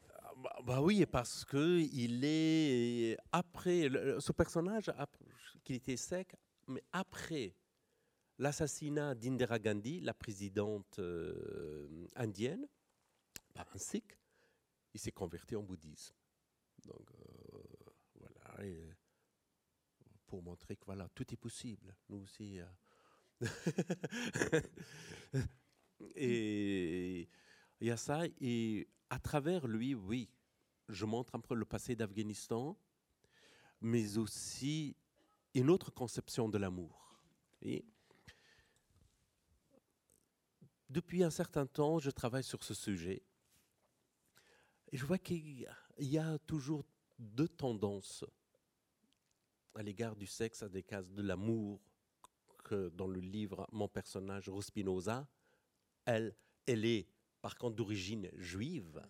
[0.08, 3.90] Ah, bah, bah, oui, parce que il est après
[4.20, 4.90] ce personnage,
[5.62, 6.34] qu'il était sec,
[6.66, 7.54] mais après
[8.38, 12.66] l'assassinat d'Indira Gandhi, la présidente euh, indienne,
[13.52, 14.18] par un sikh,
[14.94, 16.14] il s'est converti en bouddhisme.
[16.86, 17.62] Donc euh,
[18.14, 18.66] voilà,
[20.26, 21.94] pour montrer que voilà, tout est possible.
[22.08, 22.60] Nous aussi.
[26.16, 27.28] Et
[27.80, 30.30] il y a ça, et à travers lui, oui,
[30.88, 32.78] je montre un peu le passé d'Afghanistan,
[33.80, 34.96] mais aussi
[35.54, 37.20] une autre conception de l'amour.
[40.88, 43.22] Depuis un certain temps, je travaille sur ce sujet.
[44.92, 45.68] Et je vois qu'il
[45.98, 46.84] il y a toujours
[47.18, 48.24] deux tendances
[49.74, 51.80] à l'égard du sexe, à des cases de l'amour,
[52.72, 55.28] dans le livre, mon personnage, Rospinoza,
[56.06, 56.34] elle,
[56.66, 57.08] elle est
[57.40, 59.02] par contre d'origine juive.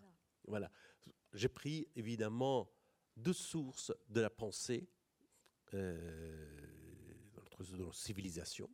[0.46, 0.70] Voilà.
[1.32, 2.68] J'ai pris évidemment
[3.16, 4.88] deux sources de la pensée
[5.74, 6.74] euh,
[7.34, 7.42] dans
[7.76, 8.68] notre civilisation.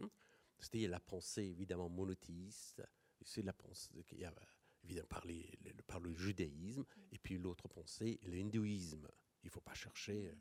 [0.00, 0.10] Hein.
[0.58, 2.82] C'était la pensée évidemment monothéiste,
[3.22, 4.34] c'est la pensée qu'il y a
[4.84, 5.24] évidemment par,
[5.86, 9.08] par le judaïsme, et puis l'autre pensée, l'hindouisme.
[9.42, 10.32] Il ne faut pas chercher.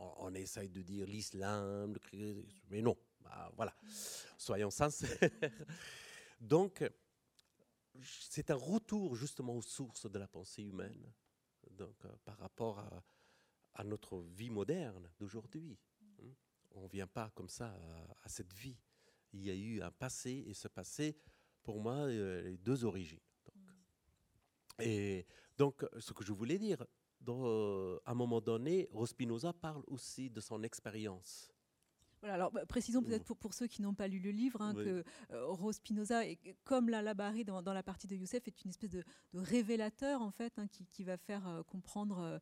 [0.00, 1.96] Euh, on, essaye de dire l'islam,
[2.68, 2.96] mais non.
[3.20, 3.74] Bah, voilà,
[4.38, 5.18] soyons sincères.
[6.40, 6.82] Donc,
[8.02, 11.12] c'est un retour justement aux sources de la pensée humaine,
[11.70, 15.78] donc euh, par rapport à, notre vie moderne d'aujourd'hui.
[16.22, 16.28] Hein.
[16.72, 18.76] On ne vient pas comme ça à, à, cette vie.
[19.32, 21.16] Il y a eu un passé, et ce passé
[21.62, 23.20] pour moi, euh, les deux origines.
[24.78, 25.26] Et
[25.58, 26.84] donc, ce que je voulais dire,
[27.20, 31.52] dans, à un moment donné, Rospinoza parle aussi de son expérience
[32.20, 34.74] voilà, alors bah, précisons peut-être pour, pour, ceux qui n'ont pas lu le livre hein,
[34.74, 36.22] que euh, Rose Spinoza,
[36.64, 39.04] comme la Labari dans, dans, la partie de Youssef, est une espèce de,
[39.34, 42.38] révélateur en fait, hein, qui, qui, va faire euh, comprendre euh,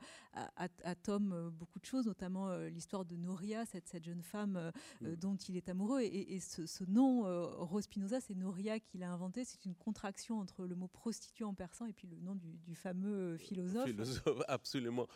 [0.56, 5.14] à, Tom beaucoup de choses, notamment l'histoire de Noria, cette, cette jeune femme mm.
[5.14, 6.00] dont il est amoureux.
[6.02, 7.22] Et, ce, nom,
[7.64, 9.44] Rose Spinoza, c'est Noria qui l'a inventé.
[9.44, 12.74] C'est une contraction entre le mot prostituée en persan et puis le nom du, du
[12.74, 13.86] fameux philosophe.
[13.86, 15.06] Philosophe, absolument.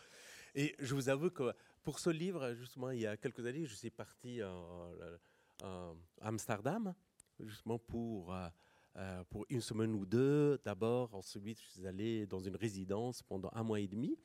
[0.55, 1.53] Et je vous avoue que
[1.83, 6.95] pour ce livre, justement, il y a quelques années, je suis parti à Amsterdam,
[7.41, 8.49] justement pour, euh,
[8.97, 10.61] euh, pour une semaine ou deux.
[10.65, 14.19] D'abord, ensuite, je suis allé dans une résidence pendant un mois et demi.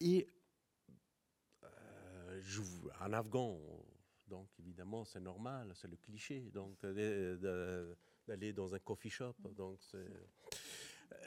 [0.00, 0.26] Et
[1.64, 2.62] euh, je,
[3.00, 3.58] Afghan,
[4.28, 6.50] donc évidemment, c'est normal, c'est le cliché.
[6.52, 9.34] Donc, d'aller dans un coffee shop.
[9.56, 9.78] Donc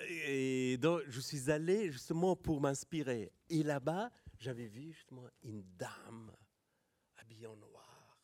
[0.09, 3.31] et donc, je suis allé justement pour m'inspirer.
[3.49, 6.35] Et là-bas, j'avais vu justement une dame
[7.17, 8.19] habillée en noir,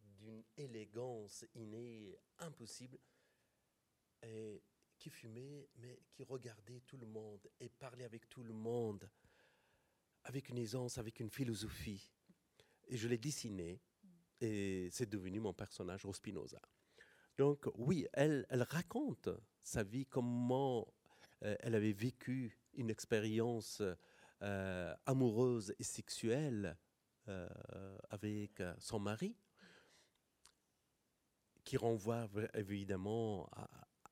[0.00, 2.98] d'une élégance innée impossible,
[4.22, 4.62] et
[4.98, 9.10] qui fumait, mais qui regardait tout le monde et parlait avec tout le monde,
[10.24, 12.10] avec une aisance, avec une philosophie.
[12.86, 13.82] Et je l'ai dessiné,
[14.40, 16.60] et c'est devenu mon personnage, Rospinoza.
[17.36, 19.28] Donc oui, elle, raconte
[19.62, 20.86] sa vie, comment
[21.42, 23.82] euh, elle avait vécu une expérience
[24.44, 26.76] euh, amoureuse et sexuelle
[27.28, 27.48] euh,
[28.10, 29.36] avec son mari,
[31.64, 33.48] qui renvoie évidemment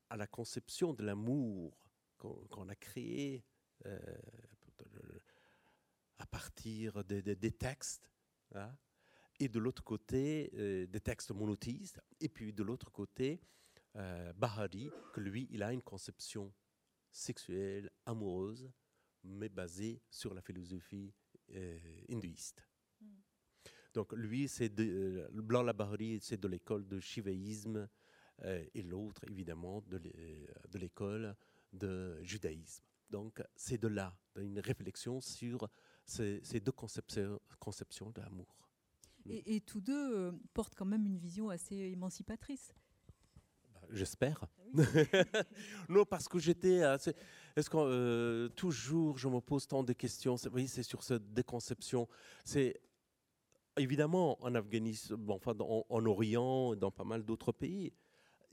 [0.08, 1.76] à, la conception de l'amour
[2.18, 3.44] qu'on a créé
[6.18, 8.10] à partir des textes.
[8.54, 8.74] Hein,
[9.40, 10.50] et de l'autre côté,
[10.86, 13.40] des textes monothéistes, et puis de l'autre côté,
[13.96, 16.52] euh, Bahari, que lui, il a une conception
[17.10, 18.70] sexuelle, amoureuse,
[19.24, 21.12] mais basée sur la philosophie
[21.54, 21.78] euh,
[22.10, 22.66] hindouiste.
[23.94, 27.88] Donc lui, c'est de, euh, Blanc la Bahari, c'est de l'école de shivaïsme,
[28.74, 31.36] et l'autre, évidemment, de l'école
[31.72, 32.82] de judaïsme.
[33.08, 35.68] Donc c'est de là, une réflexion sur
[36.04, 38.56] ces, deux conceptions, conceptions de l'amour.
[39.26, 42.74] Et, et, tous deux portent quand même une vision assez émancipatrice.
[43.90, 44.44] J'espère.
[44.78, 44.82] Ah
[45.88, 46.82] non, parce que j'étais.
[47.56, 50.36] Est-ce que euh, toujours je me pose tant de questions?
[50.52, 52.08] Oui, c'est sur cette déconception.
[52.44, 52.80] C'est
[53.76, 57.92] évidemment en Afghanistan, enfin en, en, Orient, dans pas mal d'autres pays,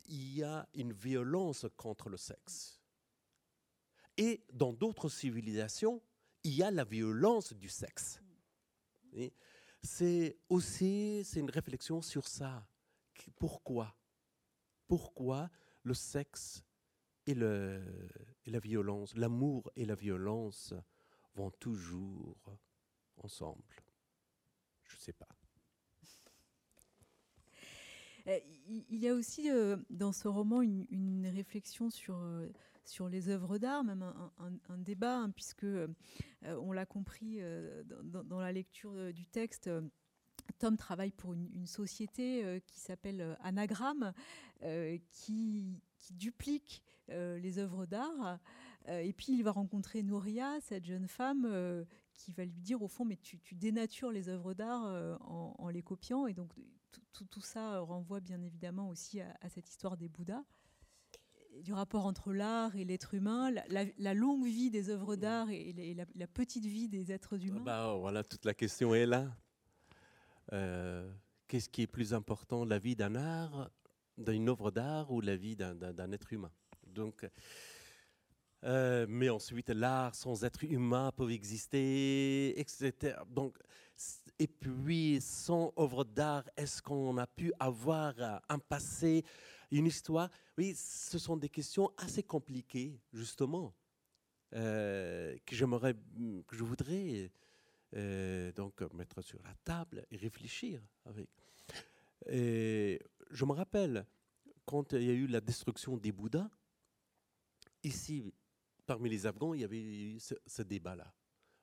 [0.07, 2.79] il y a une violence contre le sexe.
[4.17, 6.01] Et dans d'autres civilisations,
[6.43, 8.21] il y a la violence du sexe.
[9.81, 12.67] C'est aussi c'est une réflexion sur ça.
[13.37, 13.95] Pourquoi?
[14.87, 15.49] Pourquoi
[15.83, 16.63] le sexe
[17.30, 20.73] et, la violence, l'amour et la violence
[21.36, 22.38] vont toujours
[23.17, 23.63] ensemble.
[24.84, 25.27] Je ne sais pas.
[28.27, 32.47] Euh, il y a aussi euh, dans ce roman une, réflexion sur, euh,
[32.84, 34.03] sur les œuvres d'art, même
[34.38, 35.67] un, débat, hein, puisque
[36.43, 37.39] on l'a compris
[38.03, 39.69] dans, la lecture du texte.
[40.57, 44.13] Tom travaille pour une, société euh, qui s'appelle Anagramme,
[44.63, 44.97] euh,
[45.99, 48.39] qui, duplique les œuvres d'art.
[48.87, 53.03] et puis il va rencontrer Nouria, cette jeune femme, qui va lui dire au fond,
[53.03, 54.83] mais tu, dénatures les œuvres d'art
[55.21, 56.27] en, les copiant.
[56.27, 56.51] Et donc
[57.13, 60.43] tout, ça renvoie bien évidemment aussi à, cette histoire des Bouddhas
[61.61, 66.27] du rapport entre l'art et l'être humain, la, longue vie des œuvres d'art et, la,
[66.27, 69.35] petite vie des êtres humains bah, Voilà, toute la question est là.
[70.53, 71.11] Euh,
[71.47, 73.69] qu'est-ce qui est plus important, la vie d'un art,
[74.20, 76.51] d'une œuvre d'art ou la vie d'un être humain
[76.86, 77.26] Donc,
[78.65, 83.17] euh, mais ensuite, l'art sans être humain peut exister, etc.
[83.28, 83.57] Donc,
[84.38, 88.13] et puis, sans œuvre d'art, est-ce qu'on a pu avoir
[88.47, 89.24] un passé,
[89.72, 90.30] une histoire?
[90.57, 93.74] Oui, ce sont des questions assez compliquées, justement,
[94.55, 97.32] euh, que que je voudrais
[97.95, 101.30] euh, donc mettre sur la table et réfléchir avec.
[102.28, 102.99] Et
[103.30, 104.05] je me rappelle
[104.65, 106.49] quand il y a eu la destruction des Bouddhas,
[107.84, 108.34] ici,
[108.86, 111.11] parmi les Afghans, il y avait eu ce, débat-là.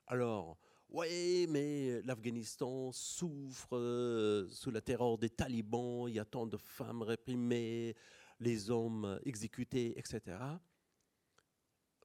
[0.07, 0.59] Alors,
[0.89, 6.57] oui, mais l'Afghanistan souffre euh, sous la terreur des talibans, il y a tant de
[6.57, 7.95] femmes réprimées,
[8.41, 10.39] les hommes exécutés, etc.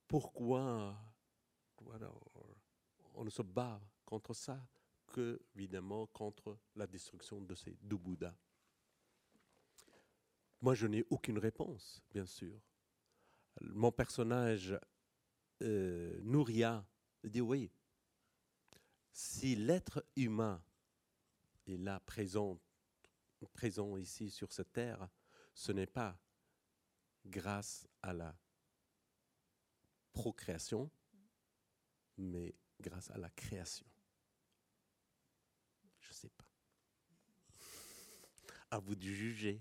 [0.07, 0.97] Pourquoi
[3.13, 4.59] on ne se bat contre ça
[5.07, 8.35] que, évidemment, contre la destruction de ces deux Bouddhas?
[10.61, 12.59] Moi, je n'ai aucune réponse, bien sûr.
[13.61, 14.79] Mon personnage,
[15.61, 16.85] euh, Nouria,
[17.23, 17.71] dit oui,
[19.11, 20.63] si l'être humain
[21.67, 22.59] est là, présent,
[23.53, 25.09] présent ici sur cette terre,
[25.53, 26.17] ce n'est pas
[27.25, 28.35] grâce à la
[30.13, 30.89] procréation,
[32.17, 33.85] mais grâce à la création.
[35.99, 36.45] Je sais pas.
[38.71, 39.59] À vous de juger.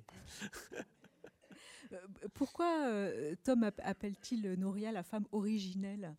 [1.92, 6.14] Euh, pourquoi euh, Tom appelle-t-il Noria la femme originelle?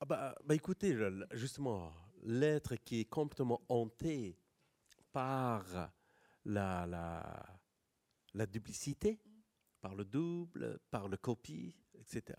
[0.00, 0.94] Ah bah, bah, écoutez,
[1.32, 1.90] justement,
[2.22, 4.36] l'être qui est complètement hanté
[5.10, 5.90] par
[6.44, 7.58] la, la,
[8.34, 9.18] la duplicité,
[9.80, 12.38] par le double, par le copie, etc.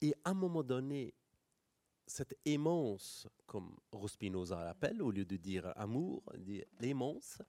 [0.00, 1.14] Et à un moment donné,
[2.08, 7.42] cette aimance, comme Rospinoza l'appelle, au lieu de dire amour, dit l'aimance,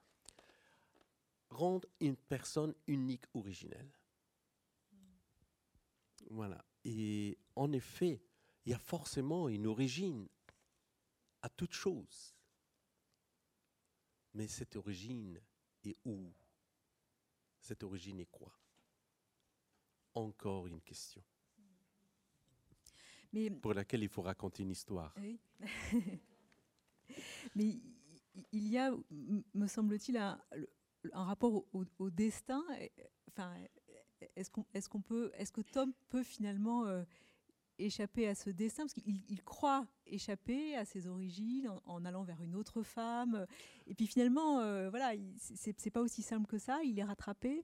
[1.49, 3.91] rendre une personne unique, originelle.
[6.29, 6.63] Voilà.
[6.83, 8.21] Et en effet,
[8.65, 10.27] il y a forcément une origine
[11.41, 12.35] à toute chose.
[14.33, 15.41] Mais cette origine
[15.83, 16.31] est où?
[17.61, 18.53] Cette origine est quoi?
[20.13, 21.23] Encore une question.
[23.33, 25.13] Mais, pour laquelle il faut raconter une histoire.
[25.17, 25.39] oui.
[27.55, 27.79] Mais
[28.51, 28.91] il y a,
[29.53, 30.39] me semble-t-il, un,
[31.13, 32.63] un rapport au, au destin.
[33.27, 33.53] Enfin,
[34.35, 37.03] est-ce qu'on est peut, est-ce que Tom peut finalement euh,
[37.77, 38.83] échapper à ce destin?
[38.83, 43.45] Parce qu'il il croit échapper à ses origines en, en, allant vers une autre femme.
[43.87, 46.81] Et puis finalement, euh, voilà, c'est pas aussi simple que ça.
[46.83, 47.63] Il est rattrapé.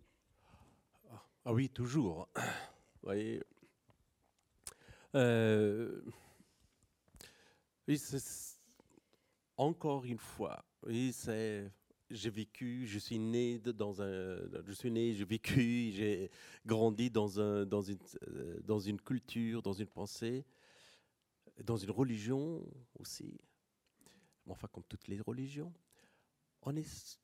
[1.45, 2.27] Ah oui, toujours.
[2.35, 3.43] Vous voyez.
[5.15, 6.01] Euh,
[7.87, 8.01] oui,
[9.57, 11.71] encore une fois, oui, c'est
[12.11, 16.29] j'ai vécu, je suis né dans un, je suis né, j'ai vécu, j'ai
[16.65, 17.97] grandi dans un, dans une,
[18.27, 20.45] euh, dans une culture, dans une pensée,
[21.63, 22.63] dans une religion
[22.99, 23.39] aussi.
[24.47, 25.73] Enfin, comme toutes les religions,
[26.61, 27.17] on est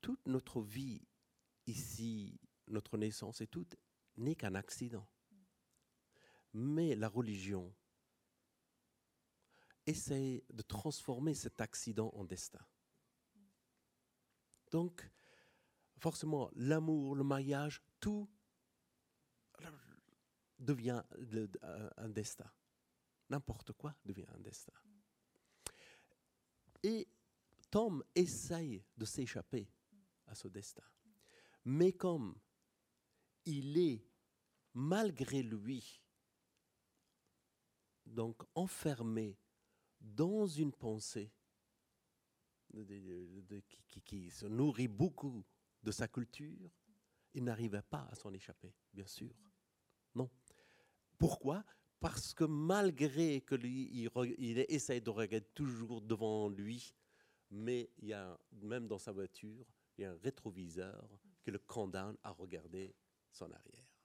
[0.00, 1.02] toute notre vie
[1.66, 3.66] ici, notre naissance et tout
[4.16, 5.06] n'est qu'un accident.
[6.52, 7.74] Mais la religion
[9.86, 12.64] essaie de transformer cet accident en destin.
[14.70, 15.08] Donc,
[15.98, 18.28] forcément, l'amour, le mariage, tout
[20.58, 21.02] devient
[21.96, 22.50] un destin.
[23.30, 24.72] N'importe quoi devient un destin.
[26.82, 27.08] Et
[27.70, 29.70] Tom essaye de s'échapper
[30.26, 30.84] à ce destin.
[31.64, 32.38] Mais comme
[33.44, 34.06] il est,
[34.74, 36.02] malgré lui,
[38.08, 39.36] donc enfermé
[40.00, 41.32] dans une pensée
[44.04, 45.44] qui, se nourrit beaucoup
[45.82, 46.70] de sa culture,
[47.34, 49.34] il n'arrivait pas à s'en échapper, bien sûr.
[50.14, 50.30] Non.
[51.16, 51.64] Pourquoi?
[52.00, 53.90] Parce que malgré que lui,
[54.38, 56.94] il, essaye de regarder toujours devant lui,
[57.50, 61.58] mais il y a, même dans sa voiture, il y a un rétroviseur qui le
[61.58, 62.94] condamne à regarder
[63.30, 63.97] son arrière.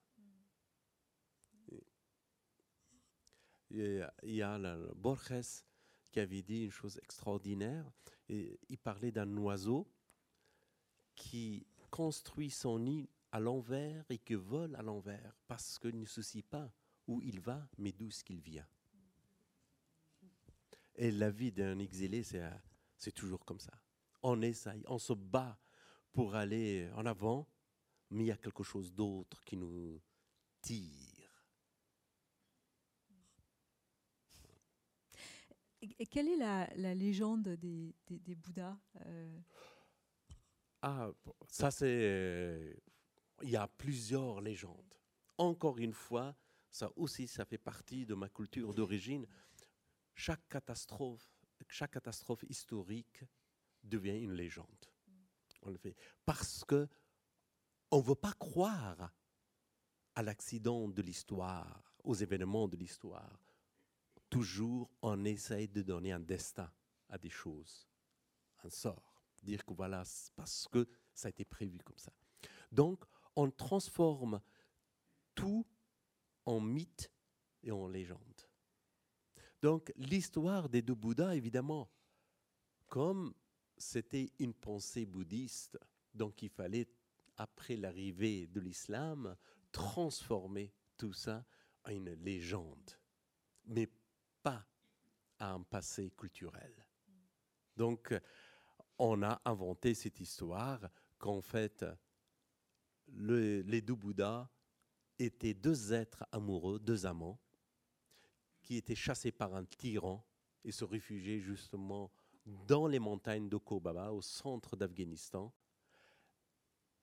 [3.74, 5.64] Il y a Borges
[6.12, 7.90] qui avait dit une chose extraordinaire.
[8.30, 9.88] Il parlait d'un oiseau
[11.16, 16.44] qui construit son nid à l'envers et qui vole à l'envers parce qu'il ne soucie
[16.44, 16.72] pas
[17.08, 18.68] où il va, mais d'où ce qu'il vient.
[20.96, 23.74] Et la vie d'un exilé, c'est toujours comme ça.
[24.22, 25.60] On essaye, on se bat
[26.12, 27.48] pour aller en avant,
[28.12, 30.00] mais il y a quelque chose d'autre qui nous
[30.62, 31.13] tire
[36.00, 37.96] Et quelle est la, légende des,
[38.36, 39.40] Bouddhas euh?
[40.82, 41.10] Ah,
[41.48, 42.82] ça c'est...
[43.42, 44.94] Il y a plusieurs légendes.
[45.38, 46.36] Encore une fois,
[46.70, 49.28] ça aussi, ça fait partie de ma culture d'origine.
[50.16, 51.30] Chaque catastrophe,
[51.68, 53.24] chaque catastrophe historique
[53.84, 54.86] devient une légende.
[55.64, 56.88] On le fait parce que
[57.92, 59.14] on ne veut pas croire
[60.16, 63.43] à l'accident de l'histoire, aux événements de l'histoire
[64.34, 66.72] toujours on essaye de donner un destin
[67.08, 67.88] à des choses,
[68.64, 69.22] un sort.
[69.44, 70.04] Dire que voilà,
[70.36, 72.12] parce que ça a été prévu comme ça.
[72.72, 73.06] Donc,
[73.36, 74.42] on transforme
[75.36, 75.68] tout
[76.46, 77.12] en mythe
[77.62, 78.50] et en légende.
[79.62, 81.92] Donc, l'histoire des deux Bouddhas, évidemment,
[82.88, 83.36] comme
[83.78, 85.78] c'était une pensée bouddhiste,
[86.12, 86.88] donc il fallait,
[87.38, 89.36] après l'arrivée de l'islam,
[89.72, 91.46] transformer tout ça
[91.84, 92.98] en une légende.
[93.66, 93.90] Mais
[95.40, 96.74] à un passé culturel.
[97.76, 98.14] Donc,
[98.98, 101.86] on a inventé cette histoire qu'en fait,
[103.08, 104.50] les deux Bouddhas
[105.20, 107.40] étaient deux êtres amoureux, deux amants,
[108.62, 110.26] qui étaient chassés par un tyran
[110.64, 112.12] et se réfugiaient justement
[112.46, 115.54] dans les montagnes d'Okobaba, au centre d'Afghanistan.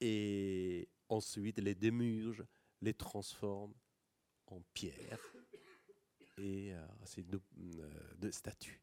[0.01, 2.45] Et ensuite, les démurges
[2.81, 3.75] les transforment
[4.47, 5.21] en pierre
[6.41, 8.83] et euh, ces deux, euh, statues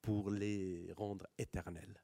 [0.00, 2.00] pour les rendre éternels.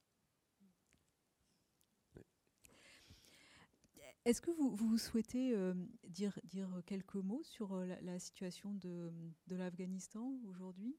[4.25, 5.75] Est-ce que vous, vous souhaitez euh,
[6.05, 9.13] dire, dire quelques mots sur la, situation de,
[9.47, 10.97] de l'Afghanistan aujourd'hui?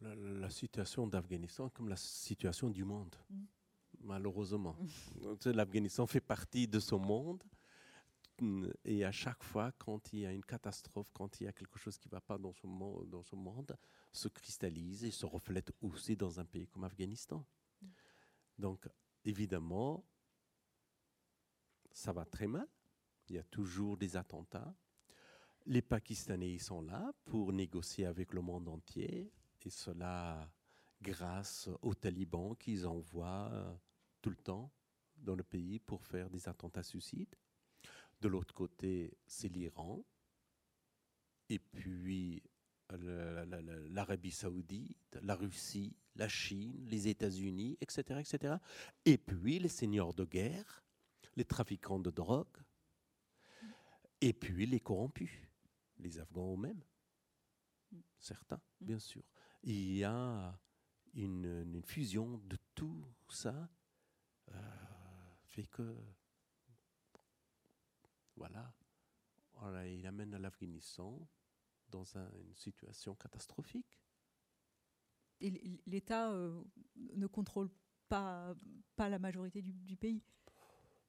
[0.00, 3.44] La, situation d'Afghanistan comme la situation du monde, mm.
[4.00, 4.76] malheureusement.
[5.44, 7.42] L'Afghanistan fait partie de ce monde
[8.84, 11.78] et à chaque fois, quand il y a une catastrophe, quand il y a quelque
[11.78, 13.76] chose qui ne va pas dans ce, monde, dans ce monde,
[14.12, 17.44] se cristallise et se reflète aussi dans un pays comme Afghanistan.
[18.56, 18.88] Donc,
[19.24, 20.04] évidemment,
[21.90, 22.68] ça va très mal.
[23.28, 24.74] Il y a toujours des attentats.
[25.66, 29.32] Les Pakistanais ils sont là pour négocier avec le monde entier,
[29.62, 30.50] et cela
[31.02, 33.74] grâce aux talibans qu'ils envoient euh,
[34.22, 34.72] tout le temps
[35.16, 37.34] dans le pays pour faire des attentats suicides.
[38.20, 40.04] De l'autre côté, c'est l'Iran.
[41.48, 42.42] Et puis
[42.90, 48.54] l'Arabie saoudite, la Russie, la Chine, les États-Unis, etc., etc.
[49.04, 50.82] Et puis les seigneurs de guerre,
[51.36, 52.46] les trafiquants de drogue,
[54.20, 55.30] et puis les corrompus,
[55.98, 56.82] les Afghans eux-mêmes,
[58.18, 59.22] certains, bien sûr.
[59.62, 60.58] Il y a
[61.14, 63.68] une, fusion de tout ça,
[64.50, 65.96] euh, fait que,
[68.38, 71.18] voilà, il amène l'Afghanistan
[71.90, 74.00] dans une situation catastrophique.
[75.40, 76.62] Et l'État euh,
[77.14, 77.70] ne contrôle
[78.08, 78.54] pas,
[78.96, 80.22] pas la majorité du, pays?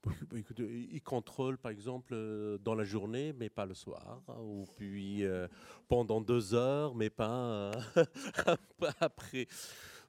[0.04, 4.66] Bah, il contrôle, par exemple, euh, dans la journée, mais pas le soir, hein, ou
[4.78, 5.48] puis euh,
[5.88, 7.72] pendant deux heures, mais pas,
[8.78, 9.48] pas après.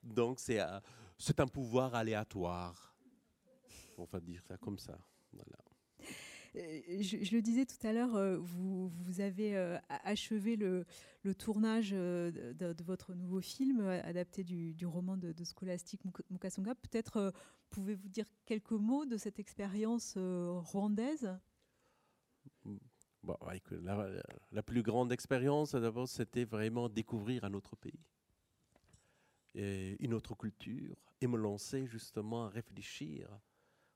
[0.03, 2.95] Donc, c'est un pouvoir aléatoire.
[3.97, 4.99] On va dire ça comme ça.
[6.57, 10.85] Euh, je, le disais tout à l'heure, euh, vous, avez euh, achevé le,
[11.39, 16.75] tournage de, votre nouveau film adapté du, roman de, de Scholastic Mukasonga.
[16.75, 17.33] Peut-être
[17.71, 21.39] pouvez-vous dire quelques mots de cette expérience rwandaise?
[23.83, 24.09] La,
[24.51, 28.01] la, plus grande expérience, d'abord, c'était vraiment découvrir un autre pays,
[29.55, 33.29] et une autre culture, et me lancer justement à réfléchir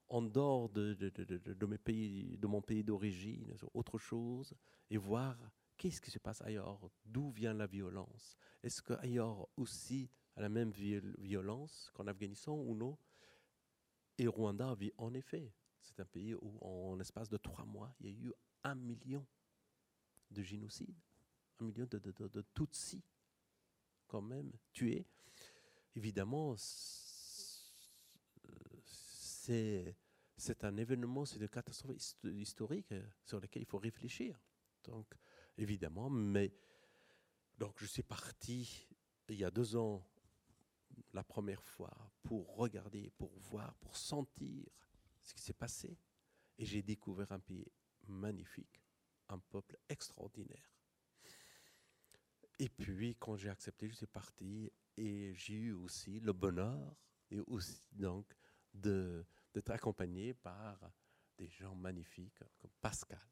[0.08, 4.54] en dehors de, de, mes pays, de mon pays d'origine, autre chose,
[4.90, 5.36] et voir
[5.76, 8.36] qu'est-ce qui se passe ailleurs, d'où vient la violence.
[8.62, 12.98] Est-ce qu'ailleurs aussi, à la même violence qu'en Afghanistan ou non
[14.18, 18.08] Et Rwanda, en effet, c'est un pays où, en l'espace de trois mois, il y
[18.10, 18.32] a eu
[18.62, 19.26] un million
[20.30, 21.00] de génocides,
[21.60, 23.04] un million de, de Tutsis,
[24.06, 25.06] quand même, tués.
[25.96, 26.56] Évidemment,
[30.36, 34.40] c'est un événement, c'est une catastrophe historique euh, sur laquelle il faut réfléchir.
[34.84, 35.14] Donc,
[35.56, 36.52] évidemment, mais
[37.58, 38.86] donc je suis parti
[39.28, 40.06] il y a deux ans,
[41.12, 41.90] la première fois,
[42.22, 44.66] pour regarder, pour voir, pour sentir
[45.22, 45.98] ce qui s'est passé.
[46.58, 47.66] Et j'ai découvert un pays
[48.06, 48.82] magnifique,
[49.28, 50.70] un peuple extraordinaire.
[52.58, 56.94] Et puis, quand j'ai accepté, je suis parti et j'ai eu aussi le bonheur
[57.30, 58.32] et aussi donc
[58.74, 60.78] d'être accompagné par
[61.38, 63.26] des gens magnifiques comme Pascal,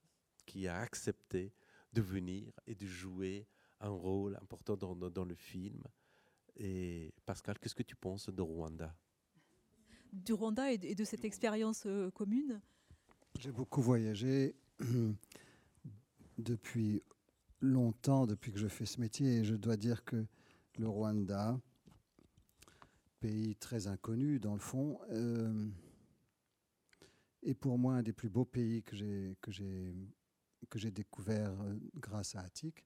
[0.46, 1.52] qui a accepté
[1.92, 3.46] de venir et de jouer
[3.80, 5.82] un rôle important dans, dans le film.
[6.56, 8.94] Et Pascal, qu'est-ce que tu penses de Rwanda?
[10.12, 12.60] Du Rwanda et de, cette expérience euh, commune?
[13.38, 14.54] J'ai beaucoup voyagé
[16.38, 17.02] depuis
[17.60, 20.26] longtemps, depuis que je fais ce métier, et je dois dire que
[20.78, 21.58] le Rwanda,
[23.22, 25.68] pays très inconnu dans le fond, euh,
[27.44, 29.94] et pour moi un des plus beaux pays que j'ai que j'ai
[30.68, 32.84] que j'ai découvert euh, grâce à Attic,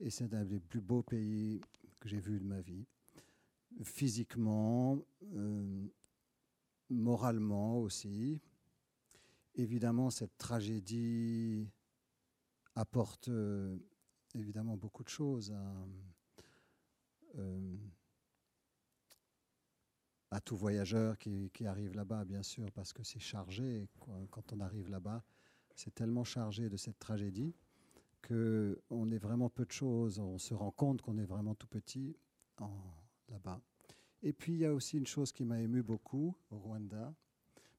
[0.00, 1.60] et c'est un des plus beaux pays
[2.00, 2.86] que j'ai vu de ma vie,
[3.84, 4.98] physiquement,
[5.36, 5.86] euh,
[6.90, 8.40] moralement aussi.
[9.54, 11.68] Évidemment, cette tragédie
[12.74, 13.30] apporte
[14.34, 15.52] évidemment beaucoup de choses.
[15.52, 15.86] À,
[20.30, 23.88] à tout voyageur qui, arrive là-bas, bien sûr, parce que c'est chargé.
[24.30, 25.22] Quand on arrive là-bas,
[25.74, 27.54] c'est tellement chargé de cette tragédie
[28.20, 30.18] que on est vraiment peu de choses.
[30.18, 32.16] On se rend compte qu'on est vraiment tout petit
[33.28, 33.60] là-bas.
[34.22, 37.14] Et puis il y a aussi une chose qui m'a ému beaucoup au Rwanda,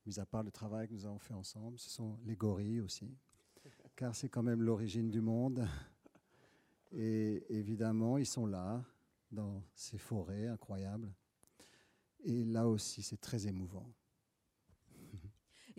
[0.05, 3.13] mis à part le travail que nous avons fait ensemble, ce sont les gorilles aussi,
[3.95, 5.67] car c'est quand même l'origine du monde.
[6.91, 8.83] Et évidemment, ils sont là,
[9.31, 11.11] dans ces forêts incroyables.
[12.23, 13.93] Et là aussi, c'est très émouvant.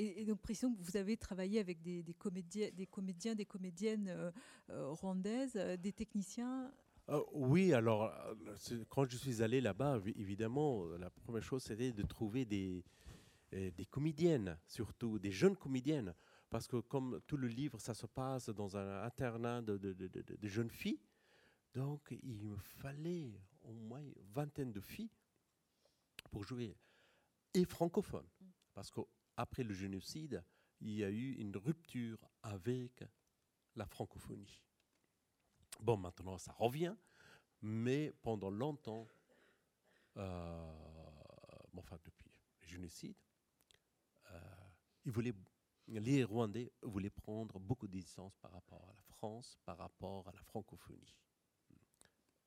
[0.03, 4.31] Et, donc, précisons que vous avez travaillé avec des, comédiens, des comédiens, des comédiennes euh,
[4.71, 6.73] euh, rwandaises, euh, des techniciens.
[7.33, 8.11] oui, alors
[8.89, 12.83] quand je suis allé là-bas, évidemment, la première chose c'était de trouver des,
[13.53, 16.15] des comédiennes, surtout des jeunes comédiennes,
[16.49, 20.09] parce que comme tout le livre, ça se passe dans un internat de, de, de,
[20.09, 21.01] de jeunes filles,
[21.75, 23.31] donc il me fallait
[23.63, 25.11] au moins une vingtaine de filles
[26.31, 26.77] pour jouer,
[27.55, 28.29] et francophone.
[28.75, 30.45] Parce qu'après le génocide,
[30.81, 33.05] il y a eu une rupture avec
[33.77, 34.63] la francophonie.
[35.81, 36.95] Bon, maintenant, ça revient,
[37.63, 39.07] mais pendant longtemps,
[40.17, 40.73] euh,
[41.77, 42.31] enfin, depuis,
[42.63, 43.17] génocide,
[45.05, 45.35] ils voulaient,
[45.89, 50.33] les Rwandais voulaient prendre beaucoup de distance par rapport à la France, par rapport à
[50.33, 51.17] la francophonie.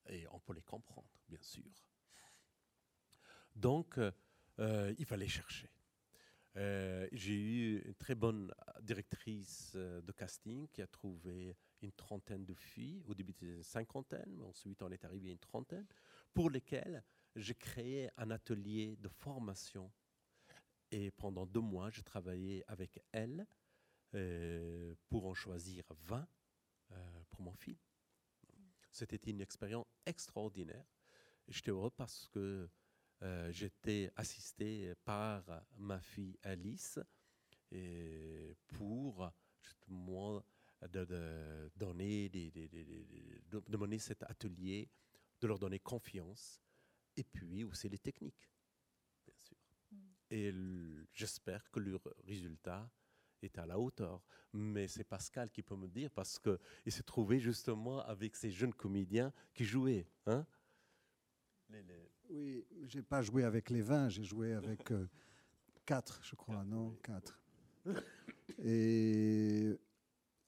[0.06, 1.64] Et on peut les comprendre, bien sûr.
[3.54, 3.98] Donc,
[4.58, 5.68] il fallait chercher.
[6.56, 12.44] Euh, j'ai eu une très bonne directrice euh, de casting qui a trouvé une trentaine
[12.44, 13.02] de filles.
[13.08, 15.86] Au début, c'était une cinquantaine, mais ensuite, on est arrivé à une trentaine,
[16.32, 17.02] pour lesquelles
[17.34, 19.90] j'ai créé un atelier de formation.
[20.92, 23.44] Et pendant deux mois, j'ai travaillé avec elles
[24.14, 26.28] euh, pour en choisir 20
[27.30, 27.78] pour mon film.
[28.92, 30.86] C'était une expérience extraordinaire.
[31.48, 32.70] J'étais heureux parce que
[33.22, 35.44] euh, j'étais assisté par
[35.76, 36.98] ma fille Alice
[37.70, 40.44] et pour justement
[40.92, 44.88] de, donner des, de mener cet atelier,
[45.40, 46.60] de leur donner confiance
[47.16, 48.50] et puis aussi les techniques,
[49.24, 49.56] bien sûr.
[49.90, 49.98] Mm.
[50.30, 50.54] Et
[51.12, 52.90] j'espère que le résultat
[53.42, 54.22] est à la hauteur.
[54.52, 58.74] Mais c'est Pascal qui peut me dire parce qu'il s'est trouvé justement avec ces jeunes
[58.74, 60.06] comédiens qui jouaient.
[60.26, 60.46] Hein
[62.30, 65.06] oui, j'ai pas joué avec les 20, j'ai joué avec euh,
[65.84, 67.40] quatre, je crois, non Quatre.
[68.62, 69.78] Et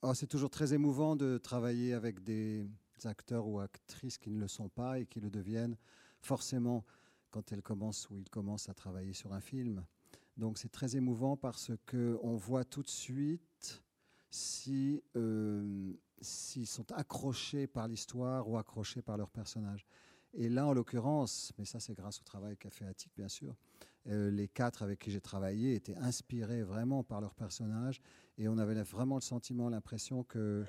[0.03, 2.67] oh, c'est toujours très émouvant de travailler avec des
[3.05, 5.77] acteurs ou actrices qui ne le sont pas et qui le deviennent
[6.21, 6.85] forcément
[7.31, 9.85] quand elles commencent ou ils commencent à travailler sur un film.
[10.37, 13.83] Donc c'est très émouvant parce que on voit tout de suite
[14.31, 19.87] si euh, s'ils sont accrochés par l'histoire ou accrochés par leur personnage.
[20.35, 23.57] Et là, en l'occurrence, mais ça c'est grâce au travail qu'a fait Attic, bien sûr,
[24.09, 28.01] euh, les quatre avec qui j'ai travaillé étaient inspirés vraiment par leurs personnages
[28.39, 30.65] et on avait vraiment le sentiment, l'impression que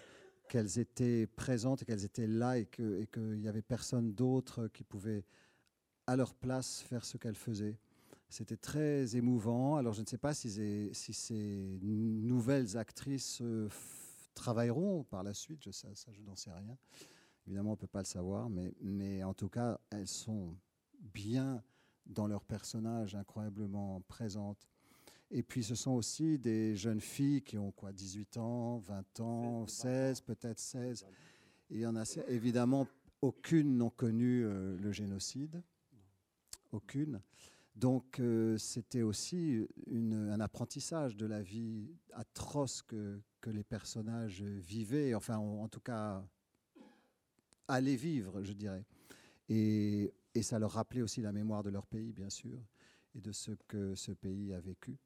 [0.48, 4.84] qu'elles étaient présentes et qu'elles étaient là et qu'il et n'y avait personne d'autre qui
[4.84, 5.26] pouvait
[6.08, 7.78] à leur place faire ce qu'elles faisaient.
[8.30, 9.76] C'était très émouvant.
[9.76, 10.50] Alors je ne sais pas si,
[10.94, 13.70] si ces nouvelles actrices euh,
[14.34, 16.78] travailleront par la suite, je, ça je n'en sais rien.
[17.48, 20.54] Évidemment, on ne peut pas le savoir, mais, mais en tout cas, elles sont
[21.00, 21.64] bien
[22.06, 24.68] dans leur personnage, incroyablement présentes.
[25.32, 29.68] Et puis, ce sont aussi des jeunes filles qui ont quoi, 18 ans, 20 ans,
[29.68, 31.06] 16, peut-être 16.
[31.70, 32.86] Et il y en a évidemment,
[33.22, 35.62] aucune n'ont connu euh, le génocide.
[36.74, 37.22] Aucune.
[37.76, 44.42] Donc, euh, c'était aussi une, un apprentissage de la vie atroce que, que les personnages
[44.42, 46.26] vivaient, enfin, en tout cas,
[47.68, 48.86] aller vivre, je dirais.
[49.50, 52.60] Et, et, ça leur rappelait aussi la mémoire de leur pays, bien sûr,
[53.16, 54.98] et de ce que ce pays a vécu.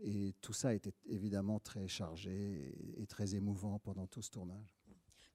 [0.00, 4.76] Et tout ça était évidemment très chargé et, très émouvant pendant tout ce tournage.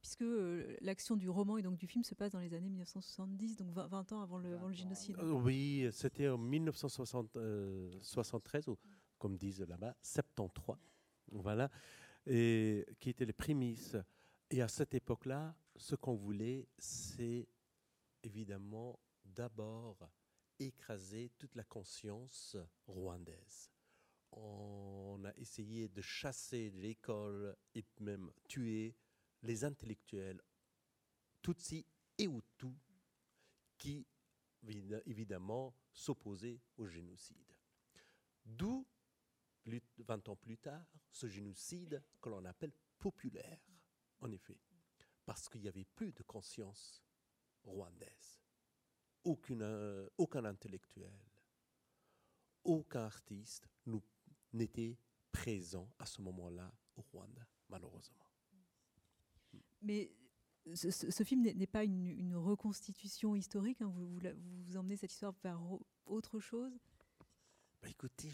[0.01, 3.57] Puisque euh, l'action du roman et donc du film se passe dans les années 1970,
[3.57, 5.15] donc 20, ans avant le, avant le génocide.
[5.19, 8.78] Euh, oui, c'était en 1973, ou
[9.19, 10.78] comme disent là-bas, 73,
[11.32, 11.69] voilà,
[12.26, 13.95] et qui étaient les prémices.
[14.49, 17.47] Et à cette époque-là, ce qu'on voulait, c'est
[18.21, 20.07] évidemment d'abord
[20.59, 22.55] écraser toute la conscience
[22.86, 23.71] rwandaise.
[24.32, 28.95] On a essayé de chasser de l'école et même tuer
[29.41, 30.39] les intellectuels
[31.41, 31.84] Tutsi
[32.19, 32.77] et Hutus
[33.80, 34.06] qui,
[35.07, 37.56] évidemment, s'opposaient au génocide.
[38.45, 38.85] D'où,
[39.65, 43.60] 20 ans plus tard, ce génocide que l'on appelle populaire,
[44.19, 44.60] en effet
[45.32, 47.02] parce qu'il n'y avait plus de conscience
[47.64, 48.41] rwandaise.
[49.24, 51.18] Aucune, euh, aucun intellectuel,
[52.66, 53.70] aucun artiste
[54.52, 54.98] n'était
[55.32, 58.26] présent à ce moment-là au Rwanda, malheureusement.
[59.82, 60.12] Mais
[60.74, 63.88] ce, film n'est pas une, reconstitution historique, hein.
[63.88, 64.20] vous,
[64.66, 65.62] vous, emmenez cette histoire vers
[66.08, 66.78] autre chose?
[67.82, 68.34] Bah Écoutez,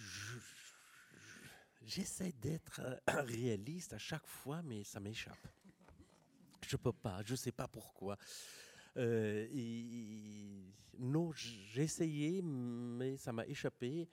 [1.84, 5.48] j'essaie d'être euh, réaliste à chaque fois, mais ça m'échappe.
[6.68, 8.18] Je peux pas, je sais pas pourquoi.
[8.98, 9.48] Euh,
[11.00, 14.10] non, j'ai essayé, mais ça m'a échappé.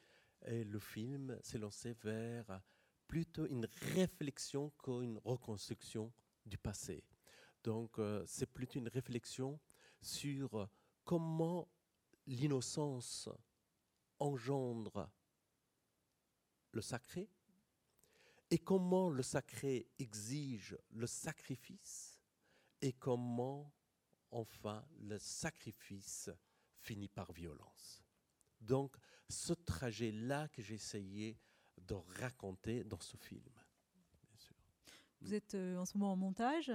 [0.47, 2.61] Et le film s'est lancé vers
[3.09, 3.67] plutôt une
[3.97, 6.13] réflexion qu'une reconstruction
[6.47, 7.03] du passé.
[7.65, 9.59] Donc, euh, c'est plutôt une réflexion
[10.01, 10.69] sur
[11.05, 11.69] comment
[12.29, 13.29] l'innocence
[14.21, 15.11] engendre
[16.71, 17.29] le sacré
[18.49, 22.14] et comment le sacré exige le sacrifice
[22.85, 23.73] et comment
[24.31, 26.31] enfin le sacrifice
[26.81, 28.05] finit par violence.
[28.61, 28.97] Donc
[29.31, 31.39] ce trajet-là que j'essayais
[31.79, 33.49] de raconter dans ce film.
[35.23, 36.71] Vous êtes euh, en ce moment en montage?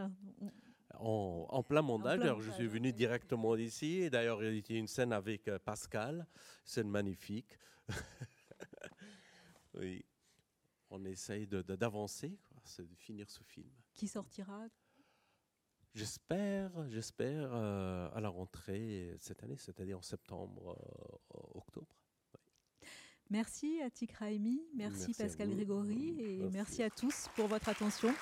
[0.95, 2.21] En, plein montage.
[2.21, 4.09] Alors, je suis venu directement d'ici.
[4.09, 6.25] D'ailleurs, il y a une scène avec euh, Pascal,
[6.65, 7.57] scène magnifique.
[9.75, 10.03] Oui.
[10.89, 13.69] On essaye d'avancer, de, de finir ce film.
[13.93, 14.67] Qui sortira?
[15.95, 20.77] J'espère, j'espère euh, à la rentrée cette année, c'est-à-dire en septembre,
[21.35, 21.87] euh, octobre.
[23.31, 28.13] Merci Atik Raimi, merci, Pascal Grégory et merci à tous pour votre attention.